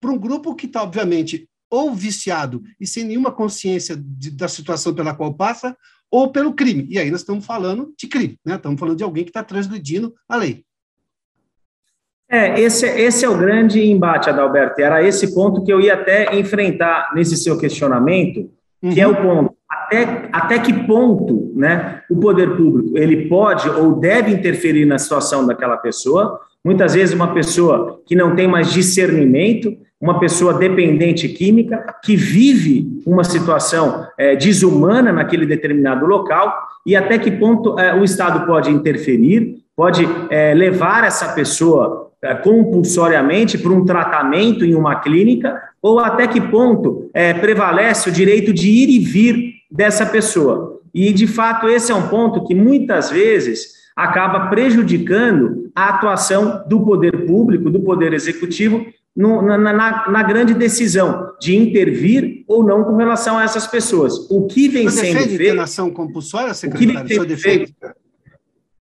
Para 0.00 0.10
um 0.10 0.18
grupo 0.18 0.54
que 0.54 0.66
está, 0.66 0.82
obviamente, 0.82 1.48
ou 1.70 1.94
viciado 1.94 2.62
e 2.80 2.86
sem 2.86 3.04
nenhuma 3.04 3.32
consciência 3.32 3.96
de, 3.96 4.30
da 4.30 4.48
situação 4.48 4.94
pela 4.94 5.14
qual 5.14 5.34
passa, 5.34 5.76
ou 6.10 6.30
pelo 6.30 6.54
crime. 6.54 6.86
E 6.88 6.98
aí 6.98 7.10
nós 7.10 7.20
estamos 7.20 7.44
falando 7.44 7.92
de 7.98 8.06
crime, 8.06 8.38
né? 8.44 8.54
estamos 8.54 8.78
falando 8.78 8.96
de 8.96 9.04
alguém 9.04 9.24
que 9.24 9.30
está 9.30 9.42
transgredindo 9.42 10.14
a 10.28 10.36
lei. 10.36 10.64
É, 12.28 12.60
esse, 12.60 12.86
esse 12.86 13.24
é 13.24 13.28
o 13.28 13.38
grande 13.38 13.80
embate, 13.84 14.28
Adalberto. 14.28 14.80
Era 14.80 15.02
esse 15.02 15.32
ponto 15.32 15.62
que 15.64 15.72
eu 15.72 15.80
ia 15.80 15.94
até 15.94 16.36
enfrentar 16.36 17.12
nesse 17.14 17.36
seu 17.36 17.56
questionamento, 17.56 18.50
que 18.80 19.00
é 19.00 19.06
o 19.06 19.10
uhum. 19.10 19.22
ponto 19.46 19.55
até, 19.86 20.28
até 20.32 20.58
que 20.58 20.72
ponto 20.72 21.52
né, 21.54 22.00
o 22.10 22.16
poder 22.16 22.56
público 22.56 22.98
ele 22.98 23.28
pode 23.28 23.68
ou 23.68 23.94
deve 23.94 24.32
interferir 24.32 24.84
na 24.84 24.98
situação 24.98 25.46
daquela 25.46 25.76
pessoa. 25.76 26.40
Muitas 26.64 26.94
vezes 26.94 27.14
uma 27.14 27.32
pessoa 27.32 28.00
que 28.04 28.16
não 28.16 28.34
tem 28.34 28.48
mais 28.48 28.72
discernimento, 28.72 29.72
uma 30.00 30.18
pessoa 30.18 30.54
dependente 30.54 31.28
química, 31.28 31.94
que 32.04 32.16
vive 32.16 33.00
uma 33.06 33.22
situação 33.22 34.06
é, 34.18 34.34
desumana 34.34 35.12
naquele 35.12 35.46
determinado 35.46 36.04
local, 36.04 36.52
e 36.84 36.96
até 36.96 37.18
que 37.18 37.30
ponto 37.30 37.78
é, 37.78 37.94
o 37.94 38.04
Estado 38.04 38.44
pode 38.46 38.70
interferir, 38.70 39.56
pode 39.76 40.06
é, 40.28 40.52
levar 40.52 41.04
essa 41.04 41.32
pessoa 41.32 42.10
é, 42.20 42.34
compulsoriamente 42.34 43.56
para 43.56 43.72
um 43.72 43.84
tratamento 43.84 44.64
em 44.64 44.74
uma 44.74 44.96
clínica, 44.96 45.56
ou 45.80 46.00
até 46.00 46.26
que 46.26 46.40
ponto 46.40 47.08
é, 47.14 47.32
prevalece 47.32 48.08
o 48.08 48.12
direito 48.12 48.52
de 48.52 48.68
ir 48.68 48.90
e 48.90 48.98
vir 48.98 49.55
dessa 49.70 50.06
pessoa. 50.06 50.80
E, 50.94 51.12
de 51.12 51.26
fato, 51.26 51.68
esse 51.68 51.92
é 51.92 51.94
um 51.94 52.08
ponto 52.08 52.44
que 52.44 52.54
muitas 52.54 53.10
vezes 53.10 53.76
acaba 53.94 54.48
prejudicando 54.48 55.70
a 55.74 55.90
atuação 55.90 56.64
do 56.68 56.84
poder 56.84 57.26
público, 57.26 57.70
do 57.70 57.80
poder 57.80 58.12
executivo, 58.12 58.84
no, 59.14 59.40
na, 59.40 59.56
na, 59.56 60.10
na, 60.10 60.22
grande 60.22 60.52
decisão 60.52 61.32
de 61.40 61.56
intervir 61.56 62.44
ou 62.46 62.62
não 62.62 62.84
com 62.84 62.96
relação 62.96 63.38
a 63.38 63.44
essas 63.44 63.66
pessoas. 63.66 64.30
O 64.30 64.46
que 64.46 64.68
vem 64.68 64.84
Você 64.84 65.06
sendo 65.06 65.18
feito... 65.20 65.34
internação 65.34 65.90
compulsória, 65.90 66.52
secretário? 66.52 67.00
O 67.00 67.26
que 67.26 67.26
vem 67.26 67.36
feito, 67.36 67.74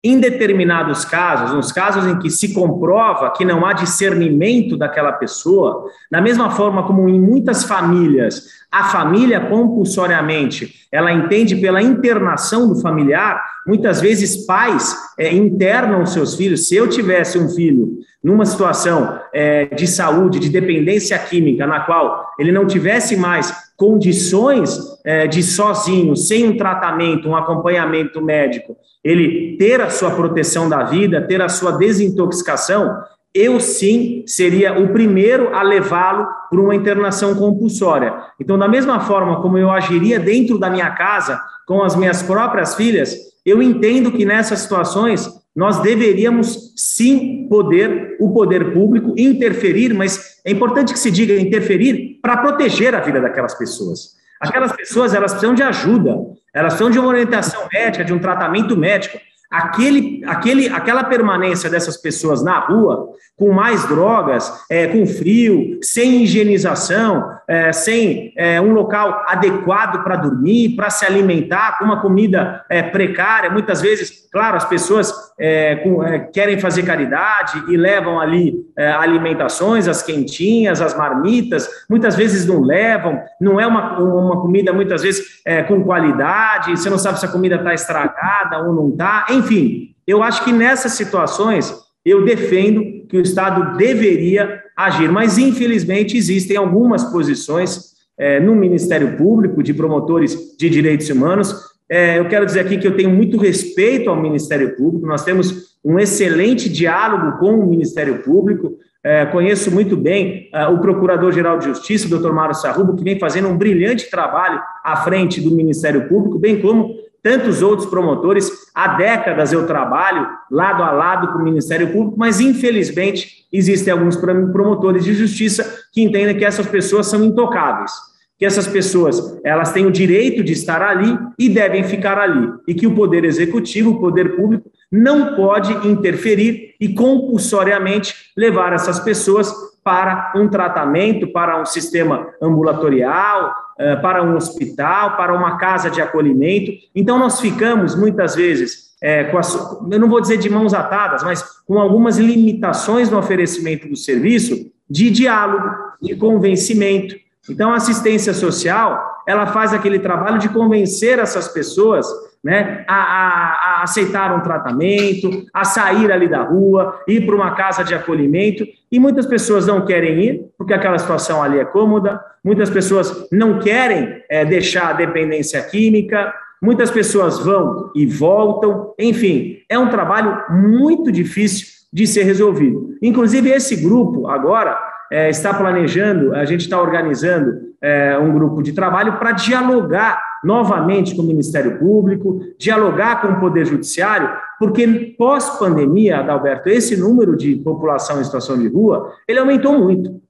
em 0.06 0.20
determinados 0.20 1.04
casos, 1.04 1.56
nos 1.56 1.72
casos 1.72 2.06
em 2.06 2.20
que 2.20 2.30
se 2.30 2.54
comprova 2.54 3.32
que 3.32 3.44
não 3.44 3.66
há 3.66 3.74
discernimento 3.74 4.78
daquela 4.78 5.12
pessoa, 5.12 5.90
da 6.12 6.22
mesma 6.22 6.52
forma 6.52 6.86
como 6.86 7.10
em 7.10 7.20
muitas 7.20 7.64
famílias, 7.64 8.65
a 8.76 8.84
família 8.90 9.40
compulsoriamente, 9.40 10.86
ela 10.92 11.10
entende 11.10 11.56
pela 11.56 11.82
internação 11.82 12.68
do 12.68 12.82
familiar, 12.82 13.42
muitas 13.66 14.02
vezes 14.02 14.46
pais 14.46 14.94
é, 15.18 15.34
internam 15.34 16.06
seus 16.06 16.36
filhos. 16.36 16.68
Se 16.68 16.76
eu 16.76 16.90
tivesse 16.90 17.40
um 17.40 17.48
filho 17.48 18.00
numa 18.22 18.46
situação 18.46 19.18
é, 19.34 19.66
de 19.68 19.88
saúde, 19.88 20.40
de 20.40 20.50
dependência 20.50 21.18
química, 21.18 21.66
na 21.66 21.80
qual 21.82 22.28
ele 22.38 22.52
não 22.52 22.68
tivesse 22.68 23.16
mais 23.16 23.54
condições 23.78 24.78
é, 25.06 25.26
de 25.26 25.42
sozinho, 25.42 26.14
sem 26.14 26.46
um 26.50 26.58
tratamento, 26.58 27.30
um 27.30 27.36
acompanhamento 27.36 28.22
médico, 28.22 28.76
ele 29.02 29.56
ter 29.58 29.80
a 29.80 29.90
sua 29.90 30.12
proteção 30.12 30.68
da 30.68 30.84
vida, 30.84 31.22
ter 31.22 31.42
a 31.42 31.48
sua 31.48 31.72
desintoxicação, 31.78 32.94
eu 33.36 33.60
sim 33.60 34.24
seria 34.26 34.80
o 34.80 34.94
primeiro 34.94 35.54
a 35.54 35.62
levá-lo 35.62 36.26
para 36.50 36.62
uma 36.62 36.74
internação 36.74 37.36
compulsória. 37.36 38.14
Então, 38.40 38.58
da 38.58 38.68
mesma 38.68 39.02
forma 39.02 39.42
como 39.42 39.58
eu 39.58 39.70
agiria 39.70 40.18
dentro 40.18 40.58
da 40.58 40.70
minha 40.70 40.90
casa 40.92 41.42
com 41.68 41.84
as 41.84 41.98
minhas 41.98 42.24
próprias 42.24 42.76
filhas, 42.76 43.14
eu 43.46 43.62
entendo 43.62 44.12
que 44.12 44.24
nessas 44.24 44.60
situações 44.60 45.30
nós 45.54 45.80
deveríamos 45.80 46.74
sim 46.78 47.48
poder, 47.50 48.16
o 48.20 48.34
poder 48.34 48.74
público, 48.74 49.14
interferir, 49.18 49.94
mas 49.94 50.40
é 50.46 50.52
importante 50.52 50.94
que 50.94 51.00
se 51.00 51.12
diga 51.12 51.34
interferir 51.36 52.20
para 52.22 52.38
proteger 52.38 52.96
a 52.96 53.02
vida 53.02 53.20
daquelas 53.20 53.54
pessoas. 53.54 54.16
Aquelas 54.40 54.74
pessoas, 54.74 55.14
elas 55.14 55.32
precisam 55.32 55.56
de 55.56 55.64
ajuda, 55.64 56.18
elas 56.54 56.74
precisam 56.74 56.92
de 56.92 57.00
uma 57.00 57.08
orientação 57.10 57.68
médica, 57.72 58.04
de 58.04 58.14
um 58.14 58.20
tratamento 58.20 58.78
médico. 58.78 59.18
Aquele, 59.58 60.22
aquele, 60.26 60.68
aquela 60.70 61.04
permanência 61.04 61.70
dessas 61.70 61.98
pessoas 61.98 62.44
na 62.44 62.60
rua, 62.60 63.10
com 63.38 63.52
mais 63.52 63.86
drogas, 63.88 64.52
é, 64.70 64.88
com 64.88 65.06
frio, 65.06 65.80
sem 65.82 66.24
higienização, 66.24 67.30
é, 67.48 67.72
sem 67.72 68.34
é, 68.36 68.60
um 68.60 68.74
local 68.74 69.24
adequado 69.28 70.04
para 70.04 70.16
dormir, 70.16 70.76
para 70.76 70.90
se 70.90 71.06
alimentar, 71.06 71.78
com 71.78 71.86
uma 71.86 72.02
comida 72.02 72.66
é, 72.70 72.82
precária. 72.82 73.50
Muitas 73.50 73.82
vezes, 73.82 74.28
claro, 74.32 74.58
as 74.58 74.66
pessoas 74.66 75.14
é, 75.40 75.76
com, 75.78 76.04
é, 76.04 76.20
querem 76.20 76.60
fazer 76.60 76.84
caridade 76.84 77.64
e 77.68 77.78
levam 77.78 78.20
ali 78.20 78.66
alimentações, 78.98 79.88
as 79.88 80.04
quentinhas, 80.04 80.82
as 80.82 80.98
marmitas, 80.98 81.70
muitas 81.90 82.14
vezes 82.14 82.46
não 82.46 82.62
levam, 82.62 83.22
não 83.40 83.58
é 83.58 83.66
uma, 83.66 83.98
uma 84.00 84.42
comida, 84.42 84.74
muitas 84.74 85.02
vezes, 85.02 85.42
com 85.70 85.82
qualidade, 85.82 86.72
você 86.72 86.90
não 86.90 86.98
sabe 86.98 87.18
se 87.18 87.26
a 87.26 87.30
comida 87.30 87.56
está 87.56 87.74
estragada 87.74 88.60
ou 88.60 88.74
não 88.74 88.90
está, 88.90 89.28
enfim. 89.30 89.96
Eu 90.06 90.22
acho 90.22 90.44
que 90.44 90.52
nessas 90.52 90.92
situações 90.92 91.85
eu 92.06 92.24
defendo 92.24 93.06
que 93.10 93.18
o 93.18 93.22
Estado 93.22 93.76
deveria 93.78 94.62
agir, 94.78 95.12
mas 95.12 95.38
infelizmente 95.38 96.16
existem 96.16 96.56
algumas 96.56 97.04
posições 97.06 97.96
é, 98.18 98.40
no 98.40 98.56
Ministério 98.56 99.18
Público 99.18 99.64
de 99.64 99.74
promotores 99.74 100.56
de 100.58 100.70
direitos 100.70 101.10
humanos. 101.10 101.56
É, 101.90 102.20
eu 102.20 102.28
quero 102.28 102.46
dizer 102.46 102.62
aqui 102.62 102.78
que 102.78 102.88
eu 102.88 102.96
tenho 102.96 103.10
muito 103.10 103.38
respeito 103.38 104.10
ao 104.10 104.22
Ministério 104.22 104.76
Público, 104.76 105.08
nós 105.08 105.24
temos 105.24 105.76
um 105.84 106.00
excelente 106.00 106.70
diálogo 106.70 107.38
com 107.38 107.60
o 107.60 107.68
Ministério 107.68 108.24
Público. 108.24 108.78
É, 109.04 109.24
conheço 109.28 109.70
muito 109.72 109.96
bem 109.96 110.50
é, 110.52 110.66
o 110.68 110.80
Procurador-Geral 110.80 111.60
de 111.60 111.66
Justiça, 111.66 112.10
doutor 112.10 112.34
Mário 112.34 112.56
Sarrubo, 112.56 112.96
que 112.96 113.04
vem 113.04 113.20
fazendo 113.20 113.48
um 113.48 113.58
brilhante 113.58 114.10
trabalho 114.10 114.60
à 114.84 114.98
frente 114.98 115.40
do 115.40 115.52
Ministério 115.56 116.08
Público, 116.08 116.40
bem 116.40 116.60
como 116.60 116.96
tantos 117.26 117.64
outros 117.64 117.90
promotores. 117.90 118.52
Há 118.76 118.90
décadas 118.98 119.52
eu 119.52 119.66
trabalho 119.66 120.28
lado 120.52 120.84
a 120.84 120.92
lado 120.92 121.34
com 121.34 121.40
o 121.40 121.44
Ministério 121.44 121.92
Público, 121.92 122.14
mas 122.20 122.40
infelizmente 122.40 123.48
existem 123.52 123.92
alguns 123.92 124.16
promotores 124.16 125.04
de 125.04 125.12
justiça 125.16 125.82
que 125.92 126.04
entendem 126.04 126.38
que 126.38 126.46
essas 126.46 126.68
pessoas 126.68 127.08
são 127.08 127.24
intocáveis, 127.24 127.92
que 128.38 128.46
essas 128.46 128.68
pessoas 128.68 129.40
elas 129.44 129.72
têm 129.72 129.88
o 129.88 129.92
direito 129.92 130.44
de 130.44 130.54
estar 130.54 130.84
ali 130.84 131.18
e 131.40 131.50
devem 131.50 131.84
ficar 131.84 132.20
ali, 132.20 132.48
e 132.68 132.76
que 132.76 132.86
o 132.86 132.94
poder 132.94 133.26
executivo, 133.26 133.90
o 133.90 134.00
poder 134.00 134.36
público, 134.36 134.70
não 134.92 135.36
pode 135.36 135.88
interferir 135.88 136.76
e 136.80 136.90
compulsoriamente 136.90 138.14
levar 138.38 138.72
essas 138.72 139.00
pessoas 139.00 139.52
para 139.86 140.34
um 140.36 140.48
tratamento, 140.48 141.32
para 141.32 141.62
um 141.62 141.66
sistema 141.66 142.28
ambulatorial, 142.42 143.54
eh, 143.78 143.96
para 143.98 144.24
um 144.24 144.36
hospital, 144.36 145.16
para 145.16 145.32
uma 145.32 145.60
casa 145.60 145.92
de 145.92 146.02
acolhimento. 146.02 146.72
Então, 146.96 147.20
nós 147.20 147.40
ficamos, 147.40 147.96
muitas 147.96 148.34
vezes, 148.34 148.96
é, 149.00 149.26
com 149.26 149.38
as, 149.38 149.54
eu 149.54 150.00
não 150.00 150.10
vou 150.10 150.20
dizer 150.20 150.38
de 150.38 150.50
mãos 150.50 150.74
atadas, 150.74 151.22
mas 151.24 151.44
com 151.68 151.78
algumas 151.78 152.18
limitações 152.18 153.12
no 153.12 153.20
oferecimento 153.20 153.88
do 153.88 153.96
serviço 153.96 154.72
de 154.90 155.12
diálogo, 155.12 155.70
de 156.02 156.16
convencimento. 156.16 157.16
Então, 157.48 157.72
a 157.72 157.76
assistência 157.76 158.34
social, 158.34 159.00
ela 159.28 159.46
faz 159.46 159.72
aquele 159.72 160.00
trabalho 160.00 160.40
de 160.40 160.50
convencer 160.50 161.20
essas 161.20 161.48
pessoas 161.48 162.08
né, 162.46 162.86
a, 162.88 162.96
a, 162.96 163.80
a, 163.80 163.84
aceitar 163.84 164.38
um 164.38 164.42
tratamento, 164.42 165.48
a 165.52 165.64
sair 165.64 166.12
ali 166.12 166.28
da 166.28 166.44
rua, 166.44 167.02
ir 167.08 167.26
para 167.26 167.34
uma 167.34 167.56
casa 167.56 167.84
de 167.84 167.96
acolhimento, 167.96 168.64
e 168.92 169.00
muitas 169.00 169.26
pessoas 169.26 169.66
não 169.66 169.84
querem 169.84 170.20
ir, 170.24 170.46
porque 170.56 170.72
aquela 170.72 171.00
situação 171.00 171.42
ali 171.42 171.58
é 171.58 171.66
cômoda, 171.66 172.24
muitas 172.44 172.70
pessoas 172.70 173.28
não 173.32 173.58
querem 173.58 174.22
é, 174.30 174.46
deixar 174.46 174.90
a 174.90 174.94
dependência 174.94 175.60
química, 175.64 176.32
muitas 176.62 176.92
pessoas 176.92 177.40
vão 177.40 177.92
e 177.96 178.06
voltam, 178.06 178.94
enfim, 179.00 179.58
é 179.68 179.80
um 179.80 179.90
trabalho 179.90 180.44
muito 180.52 181.12
difícil 181.12 181.66
de 181.92 182.06
ser 182.06 182.24
resolvido. 182.24 182.96
Inclusive, 183.02 183.50
esse 183.50 183.76
grupo 183.76 184.28
agora 184.28 184.78
é, 185.16 185.30
está 185.30 185.54
planejando, 185.54 186.36
a 186.36 186.44
gente 186.44 186.60
está 186.60 186.82
organizando 186.82 187.74
é, 187.82 188.18
um 188.18 188.34
grupo 188.34 188.62
de 188.62 188.74
trabalho 188.74 189.18
para 189.18 189.32
dialogar 189.32 190.22
novamente 190.44 191.16
com 191.16 191.22
o 191.22 191.26
Ministério 191.26 191.80
Público, 191.80 192.42
dialogar 192.60 193.22
com 193.22 193.30
o 193.30 193.40
Poder 193.40 193.66
Judiciário, 193.66 194.30
porque 194.60 195.16
pós-pandemia, 195.18 196.20
Adalberto, 196.20 196.68
esse 196.68 196.98
número 196.98 197.38
de 197.38 197.56
população 197.56 198.20
em 198.20 198.26
situação 198.26 198.60
de 198.60 198.68
rua, 198.68 199.10
ele 199.26 199.40
aumentou 199.40 199.80
muito. 199.80 200.22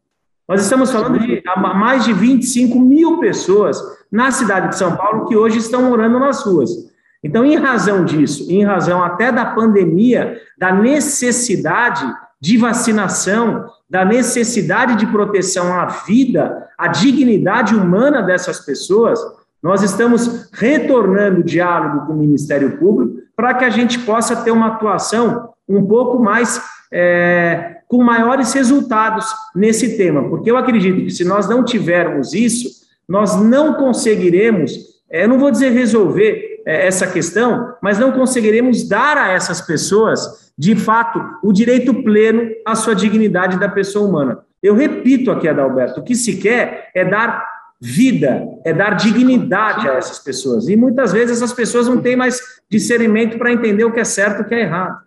Nós 0.48 0.62
estamos 0.62 0.92
falando 0.92 1.18
de 1.18 1.42
mais 1.74 2.06
de 2.06 2.14
25 2.14 2.80
mil 2.80 3.18
pessoas 3.18 3.82
na 4.12 4.30
cidade 4.30 4.70
de 4.70 4.78
São 4.78 4.96
Paulo 4.96 5.26
que 5.26 5.36
hoje 5.36 5.58
estão 5.58 5.90
morando 5.90 6.20
nas 6.20 6.44
ruas. 6.46 6.70
Então, 7.24 7.44
em 7.44 7.56
razão 7.56 8.06
disso, 8.06 8.46
em 8.52 8.64
razão 8.64 9.04
até 9.04 9.32
da 9.32 9.46
pandemia, 9.46 10.40
da 10.56 10.72
necessidade 10.72 12.06
de 12.40 12.56
vacinação, 12.56 13.66
da 13.90 14.04
necessidade 14.04 14.96
de 14.96 15.08
proteção 15.08 15.74
à 15.74 15.86
vida, 15.86 16.68
à 16.78 16.88
dignidade 16.88 17.76
humana 17.76 18.22
dessas 18.22 18.60
pessoas, 18.60 19.20
nós 19.62 19.82
estamos 19.82 20.50
retornando 20.54 21.42
o 21.42 21.44
diálogo 21.44 22.06
com 22.06 22.14
o 22.14 22.18
Ministério 22.18 22.78
Público 22.78 23.20
para 23.36 23.54
que 23.54 23.66
a 23.66 23.70
gente 23.70 24.00
possa 24.00 24.36
ter 24.36 24.52
uma 24.52 24.68
atuação 24.68 25.50
um 25.68 25.86
pouco 25.86 26.20
mais 26.20 26.62
é, 26.92 27.78
com 27.88 28.04
maiores 28.04 28.54
resultados 28.54 29.26
nesse 29.56 29.98
tema, 29.98 30.30
porque 30.30 30.50
eu 30.50 30.58
acredito 30.58 31.04
que 31.04 31.10
se 31.10 31.26
nós 31.26 31.50
não 31.50 31.64
tivermos 31.64 32.34
isso, 32.34 32.86
nós 33.08 33.40
não 33.42 33.74
conseguiremos, 33.74 34.72
é, 35.10 35.24
eu 35.24 35.30
não 35.30 35.40
vou 35.40 35.52
dizer 35.52 35.70
resolver 35.70 36.55
essa 36.66 37.06
questão, 37.06 37.76
mas 37.82 38.00
não 38.00 38.12
conseguiremos 38.12 38.88
dar 38.88 39.18
a 39.18 39.32
essas 39.32 39.62
pessoas, 39.62 40.52
de 40.58 40.76
fato, 40.76 41.22
o 41.44 41.54
direito 41.54 42.04
pleno 42.04 42.50
à 42.66 42.76
sua 42.76 42.96
dignidade 42.96 43.60
da 43.60 43.70
pessoa 43.70 44.08
humana. 44.08 44.40
Eu 44.62 44.76
repito 44.76 45.30
aqui, 45.30 45.48
Adalberto, 45.48 46.00
o 46.00 46.04
que 46.04 46.16
se 46.16 46.38
quer 46.38 46.90
é 46.96 47.06
dar 47.06 47.46
vida, 47.80 48.42
é 48.66 48.74
dar 48.74 48.96
dignidade 48.96 49.88
a 49.88 49.94
essas 49.94 50.18
pessoas. 50.20 50.68
E 50.68 50.76
muitas 50.76 51.12
vezes 51.12 51.38
essas 51.38 51.54
pessoas 51.54 51.88
não 51.88 52.02
têm 52.02 52.16
mais 52.16 52.42
discernimento 52.70 53.38
para 53.38 53.52
entender 53.52 53.84
o 53.84 53.92
que 53.92 54.00
é 54.00 54.04
certo 54.04 54.40
e 54.40 54.42
o 54.42 54.48
que 54.48 54.56
é 54.56 54.62
errado. 54.62 55.06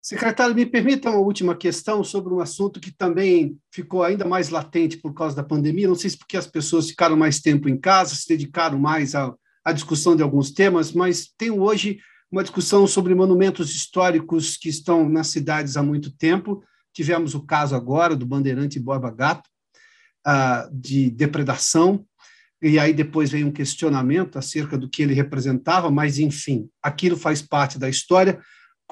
Secretário, 0.00 0.54
me 0.54 0.66
permita 0.66 1.10
uma 1.10 1.20
última 1.20 1.54
questão 1.54 2.02
sobre 2.04 2.34
um 2.34 2.40
assunto 2.40 2.80
que 2.80 2.90
também 2.90 3.56
ficou 3.70 4.02
ainda 4.02 4.24
mais 4.24 4.50
latente 4.50 4.98
por 4.98 5.14
causa 5.14 5.34
da 5.34 5.42
pandemia. 5.42 5.88
Não 5.88 5.94
sei 5.94 6.10
se 6.10 6.18
porque 6.18 6.36
as 6.36 6.46
pessoas 6.46 6.90
ficaram 6.90 7.16
mais 7.16 7.40
tempo 7.40 7.68
em 7.68 7.76
casa, 7.76 8.14
se 8.14 8.28
dedicaram 8.28 8.78
mais 8.78 9.14
à, 9.14 9.32
à 9.64 9.72
discussão 9.72 10.16
de 10.16 10.22
alguns 10.22 10.50
temas, 10.50 10.92
mas 10.92 11.28
tenho 11.36 11.60
hoje 11.60 11.98
uma 12.30 12.42
discussão 12.42 12.86
sobre 12.86 13.14
monumentos 13.14 13.74
históricos 13.74 14.56
que 14.56 14.68
estão 14.68 15.08
nas 15.08 15.28
cidades 15.28 15.76
há 15.76 15.82
muito 15.82 16.10
tempo. 16.16 16.64
Tivemos 16.92 17.34
o 17.34 17.42
caso 17.42 17.74
agora 17.74 18.16
do 18.16 18.24
Bandeirante 18.24 18.80
Borba 18.80 19.10
Gato, 19.10 19.48
uh, 20.26 20.74
de 20.74 21.10
depredação, 21.10 22.04
e 22.62 22.78
aí 22.78 22.94
depois 22.94 23.30
vem 23.30 23.44
um 23.44 23.52
questionamento 23.52 24.38
acerca 24.38 24.78
do 24.78 24.88
que 24.88 25.02
ele 25.02 25.14
representava, 25.14 25.90
mas 25.90 26.18
enfim, 26.18 26.68
aquilo 26.82 27.16
faz 27.16 27.42
parte 27.42 27.78
da 27.78 27.88
história. 27.88 28.40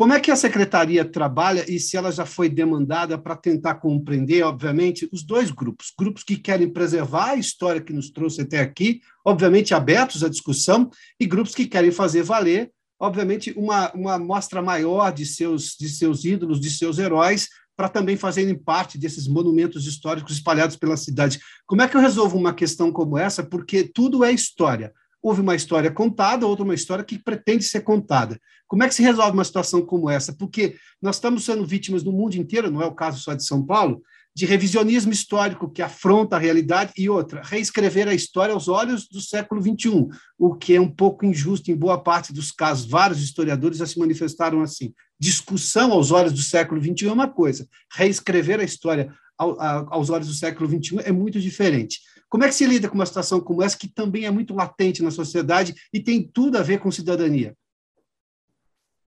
Como 0.00 0.14
é 0.14 0.18
que 0.18 0.30
a 0.30 0.36
secretaria 0.36 1.04
trabalha 1.04 1.70
e 1.70 1.78
se 1.78 1.94
ela 1.94 2.10
já 2.10 2.24
foi 2.24 2.48
demandada 2.48 3.18
para 3.18 3.36
tentar 3.36 3.74
compreender, 3.74 4.42
obviamente, 4.42 5.06
os 5.12 5.22
dois 5.22 5.50
grupos? 5.50 5.92
Grupos 5.94 6.24
que 6.24 6.38
querem 6.38 6.72
preservar 6.72 7.32
a 7.32 7.36
história 7.36 7.82
que 7.82 7.92
nos 7.92 8.08
trouxe 8.08 8.40
até 8.40 8.60
aqui, 8.60 9.02
obviamente 9.22 9.74
abertos 9.74 10.24
à 10.24 10.30
discussão, 10.30 10.88
e 11.20 11.26
grupos 11.26 11.54
que 11.54 11.66
querem 11.66 11.90
fazer 11.90 12.22
valer, 12.22 12.70
obviamente, 12.98 13.52
uma, 13.54 13.92
uma 13.92 14.18
mostra 14.18 14.62
maior 14.62 15.12
de 15.12 15.26
seus, 15.26 15.76
de 15.78 15.90
seus 15.90 16.24
ídolos, 16.24 16.62
de 16.62 16.70
seus 16.70 16.98
heróis, 16.98 17.50
para 17.76 17.90
também 17.90 18.16
fazerem 18.16 18.54
parte 18.54 18.96
desses 18.96 19.28
monumentos 19.28 19.86
históricos 19.86 20.32
espalhados 20.32 20.76
pela 20.76 20.96
cidade. 20.96 21.38
Como 21.66 21.82
é 21.82 21.86
que 21.88 21.94
eu 21.94 22.00
resolvo 22.00 22.38
uma 22.38 22.54
questão 22.54 22.90
como 22.90 23.18
essa? 23.18 23.42
Porque 23.42 23.84
tudo 23.84 24.24
é 24.24 24.32
história. 24.32 24.94
Houve 25.22 25.40
uma 25.40 25.54
história 25.54 25.90
contada, 25.90 26.46
outra 26.46 26.64
uma 26.64 26.74
história 26.74 27.04
que 27.04 27.18
pretende 27.18 27.64
ser 27.64 27.80
contada. 27.82 28.40
Como 28.66 28.82
é 28.82 28.88
que 28.88 28.94
se 28.94 29.02
resolve 29.02 29.32
uma 29.32 29.44
situação 29.44 29.82
como 29.82 30.08
essa? 30.08 30.32
Porque 30.32 30.76
nós 31.02 31.16
estamos 31.16 31.44
sendo 31.44 31.66
vítimas 31.66 32.02
no 32.02 32.12
mundo 32.12 32.36
inteiro, 32.36 32.70
não 32.70 32.80
é 32.80 32.86
o 32.86 32.94
caso 32.94 33.20
só 33.20 33.34
de 33.34 33.44
São 33.44 33.64
Paulo, 33.64 34.02
de 34.34 34.46
revisionismo 34.46 35.12
histórico 35.12 35.70
que 35.70 35.82
afronta 35.82 36.36
a 36.36 36.38
realidade 36.38 36.92
e 36.96 37.08
outra, 37.08 37.42
reescrever 37.44 38.08
a 38.08 38.14
história 38.14 38.54
aos 38.54 38.68
olhos 38.68 39.08
do 39.08 39.20
século 39.20 39.60
XXI, 39.60 40.08
o 40.38 40.54
que 40.54 40.76
é 40.76 40.80
um 40.80 40.88
pouco 40.88 41.26
injusto 41.26 41.70
em 41.70 41.76
boa 41.76 42.00
parte 42.00 42.32
dos 42.32 42.52
casos. 42.52 42.88
Vários 42.88 43.20
historiadores 43.20 43.78
já 43.78 43.86
se 43.86 43.98
manifestaram 43.98 44.62
assim. 44.62 44.94
Discussão 45.18 45.92
aos 45.92 46.10
olhos 46.12 46.32
do 46.32 46.40
século 46.40 46.80
XXI 46.80 47.08
é 47.08 47.12
uma 47.12 47.28
coisa, 47.28 47.68
reescrever 47.92 48.60
a 48.60 48.64
história 48.64 49.12
aos 49.36 50.10
olhos 50.10 50.28
do 50.28 50.34
século 50.34 50.68
XXI 50.68 50.98
é 51.02 51.12
muito 51.12 51.40
diferente. 51.40 51.98
Como 52.30 52.44
é 52.44 52.48
que 52.48 52.54
se 52.54 52.64
lida 52.64 52.88
com 52.88 52.94
uma 52.94 53.04
situação 53.04 53.40
como 53.40 53.60
essa, 53.60 53.76
que 53.76 53.88
também 53.88 54.24
é 54.24 54.30
muito 54.30 54.54
latente 54.54 55.02
na 55.02 55.10
sociedade 55.10 55.74
e 55.92 55.98
tem 55.98 56.22
tudo 56.22 56.56
a 56.56 56.62
ver 56.62 56.78
com 56.78 56.88
cidadania? 56.90 57.54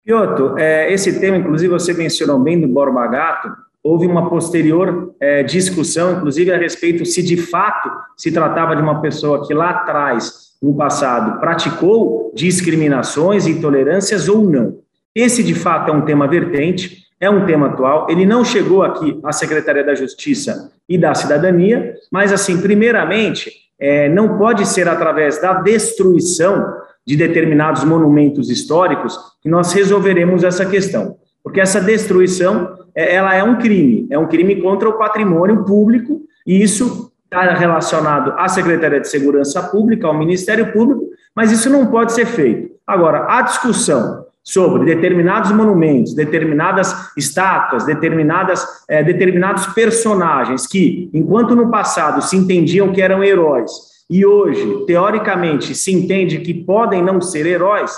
Piotr, 0.05 0.57
é, 0.57 0.91
esse 0.91 1.19
tema, 1.19 1.37
inclusive, 1.37 1.71
você 1.71 1.93
mencionou 1.93 2.39
bem 2.39 2.59
do 2.59 2.67
Borba 2.67 3.05
Gato, 3.07 3.49
houve 3.83 4.07
uma 4.07 4.29
posterior 4.29 5.13
é, 5.19 5.43
discussão, 5.43 6.13
inclusive, 6.13 6.49
a 6.51 6.57
respeito 6.57 7.05
se 7.05 7.21
de 7.21 7.35
fato 7.35 7.91
se 8.15 8.31
tratava 8.31 8.73
de 8.73 8.81
uma 8.81 9.01
pessoa 9.01 9.45
que 9.45 9.53
lá 9.53 9.71
atrás, 9.71 10.57
no 10.61 10.73
passado, 10.73 11.41
praticou 11.41 12.31
discriminações 12.33 13.45
e 13.45 13.51
intolerâncias 13.51 14.29
ou 14.29 14.49
não. 14.49 14.79
Esse, 15.13 15.43
de 15.43 15.53
fato, 15.53 15.91
é 15.91 15.93
um 15.93 16.05
tema 16.05 16.25
vertente, 16.25 17.03
é 17.19 17.29
um 17.29 17.45
tema 17.45 17.67
atual. 17.67 18.07
Ele 18.09 18.25
não 18.25 18.45
chegou 18.45 18.83
aqui 18.83 19.19
à 19.23 19.31
Secretaria 19.31 19.83
da 19.83 19.93
Justiça 19.93 20.71
e 20.87 20.97
da 20.97 21.13
Cidadania, 21.13 21.95
mas, 22.11 22.31
assim, 22.31 22.61
primeiramente, 22.61 23.51
é, 23.79 24.09
não 24.09 24.37
pode 24.37 24.65
ser 24.65 24.87
através 24.87 25.41
da 25.41 25.53
destruição 25.53 26.65
de 27.05 27.15
determinados 27.15 27.83
monumentos 27.83 28.49
históricos 28.49 29.17
que 29.41 29.49
nós 29.49 29.73
resolveremos 29.73 30.43
essa 30.43 30.65
questão, 30.65 31.17
porque 31.43 31.59
essa 31.59 31.81
destruição 31.81 32.77
é, 32.93 33.15
ela 33.15 33.33
é 33.33 33.43
um 33.43 33.57
crime, 33.57 34.07
é 34.11 34.19
um 34.19 34.27
crime 34.27 34.61
contra 34.61 34.87
o 34.87 34.97
patrimônio 34.97 35.63
público, 35.63 36.21
e 36.45 36.61
isso 36.61 37.11
está 37.23 37.53
relacionado 37.53 38.33
à 38.37 38.47
Secretaria 38.47 38.99
de 38.99 39.07
Segurança 39.07 39.61
Pública, 39.63 40.07
ao 40.07 40.17
Ministério 40.17 40.71
Público, 40.71 41.05
mas 41.35 41.51
isso 41.51 41.69
não 41.69 41.87
pode 41.87 42.11
ser 42.11 42.25
feito. 42.25 42.75
Agora, 42.85 43.25
a 43.29 43.41
discussão 43.43 44.25
sobre 44.43 44.85
determinados 44.85 45.51
monumentos, 45.51 46.15
determinadas 46.15 47.11
estátuas, 47.15 47.85
determinadas, 47.85 48.65
é, 48.87 49.03
determinados 49.03 49.67
personagens 49.67 50.65
que, 50.65 51.09
enquanto 51.13 51.55
no 51.55 51.69
passado 51.69 52.21
se 52.21 52.35
entendiam 52.35 52.91
que 52.91 53.01
eram 53.01 53.23
heróis 53.23 53.71
e 54.09 54.25
hoje, 54.25 54.85
teoricamente, 54.87 55.75
se 55.75 55.91
entende 55.91 56.39
que 56.39 56.53
podem 56.53 57.03
não 57.03 57.21
ser 57.21 57.45
heróis, 57.45 57.91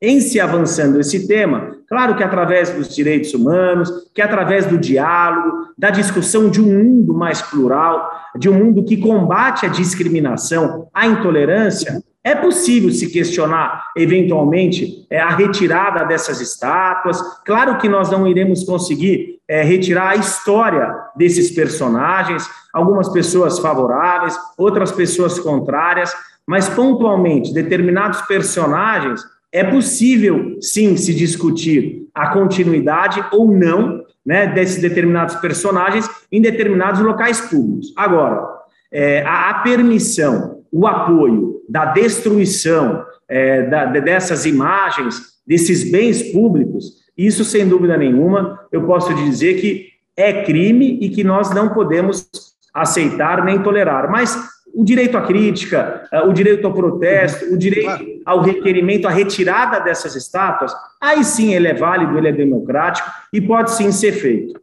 em 0.00 0.18
se 0.18 0.40
avançando 0.40 0.98
esse 0.98 1.28
tema, 1.28 1.76
claro 1.86 2.16
que 2.16 2.24
através 2.24 2.70
dos 2.70 2.94
direitos 2.94 3.34
humanos, 3.34 3.90
que 4.14 4.22
através 4.22 4.64
do 4.64 4.78
diálogo, 4.78 5.74
da 5.76 5.90
discussão 5.90 6.48
de 6.48 6.62
um 6.62 6.82
mundo 6.82 7.12
mais 7.12 7.42
plural, 7.42 8.10
de 8.38 8.48
um 8.48 8.54
mundo 8.54 8.82
que 8.82 8.96
combate 8.96 9.66
a 9.66 9.68
discriminação, 9.68 10.88
a 10.94 11.06
intolerância, 11.06 12.02
é 12.22 12.34
possível 12.34 12.90
se 12.90 13.10
questionar, 13.10 13.86
eventualmente, 13.96 15.06
é, 15.08 15.18
a 15.18 15.30
retirada 15.30 16.04
dessas 16.04 16.40
estátuas. 16.40 17.20
Claro 17.44 17.78
que 17.78 17.88
nós 17.88 18.10
não 18.10 18.26
iremos 18.26 18.64
conseguir 18.64 19.38
é, 19.48 19.62
retirar 19.62 20.10
a 20.10 20.16
história 20.16 20.94
desses 21.16 21.50
personagens, 21.50 22.48
algumas 22.72 23.08
pessoas 23.08 23.58
favoráveis, 23.58 24.38
outras 24.56 24.92
pessoas 24.92 25.38
contrárias, 25.38 26.12
mas 26.46 26.68
pontualmente, 26.68 27.54
determinados 27.54 28.20
personagens 28.22 29.22
é 29.52 29.64
possível, 29.64 30.56
sim, 30.60 30.96
se 30.96 31.14
discutir 31.14 32.08
a 32.14 32.28
continuidade 32.28 33.24
ou 33.32 33.50
não 33.50 34.04
né, 34.24 34.46
desses 34.46 34.80
determinados 34.80 35.34
personagens 35.36 36.08
em 36.30 36.40
determinados 36.40 37.00
locais 37.00 37.40
públicos. 37.40 37.92
Agora, 37.96 38.46
é, 38.92 39.22
a, 39.22 39.50
a, 39.50 39.54
permissão, 39.60 40.59
o 40.72 40.86
apoio 40.86 41.60
da 41.68 41.86
destruição 41.86 43.04
é, 43.28 43.62
da, 43.62 43.86
dessas 43.86 44.46
imagens, 44.46 45.20
desses 45.46 45.90
bens 45.90 46.32
públicos, 46.32 47.00
isso, 47.16 47.44
sem 47.44 47.68
dúvida 47.68 47.96
nenhuma, 47.96 48.60
eu 48.72 48.86
posso 48.86 49.14
dizer 49.14 49.60
que 49.60 49.88
é 50.16 50.42
crime 50.42 50.98
e 51.00 51.10
que 51.10 51.22
nós 51.22 51.50
não 51.54 51.68
podemos 51.68 52.28
aceitar 52.72 53.44
nem 53.44 53.62
tolerar. 53.62 54.10
Mas 54.10 54.36
o 54.72 54.84
direito 54.84 55.18
à 55.18 55.22
crítica, 55.22 56.08
eh, 56.12 56.22
o 56.22 56.32
direito 56.32 56.66
ao 56.66 56.72
protesto, 56.72 57.52
o 57.52 57.58
direito 57.58 58.22
ao 58.24 58.40
requerimento, 58.40 59.06
à 59.06 59.10
retirada 59.10 59.80
dessas 59.80 60.14
estátuas, 60.14 60.72
aí 61.00 61.24
sim 61.24 61.54
ele 61.54 61.68
é 61.68 61.74
válido, 61.74 62.16
ele 62.16 62.28
é 62.28 62.32
democrático 62.32 63.08
e 63.32 63.40
pode 63.40 63.72
sim 63.72 63.90
ser 63.92 64.12
feito. 64.12 64.60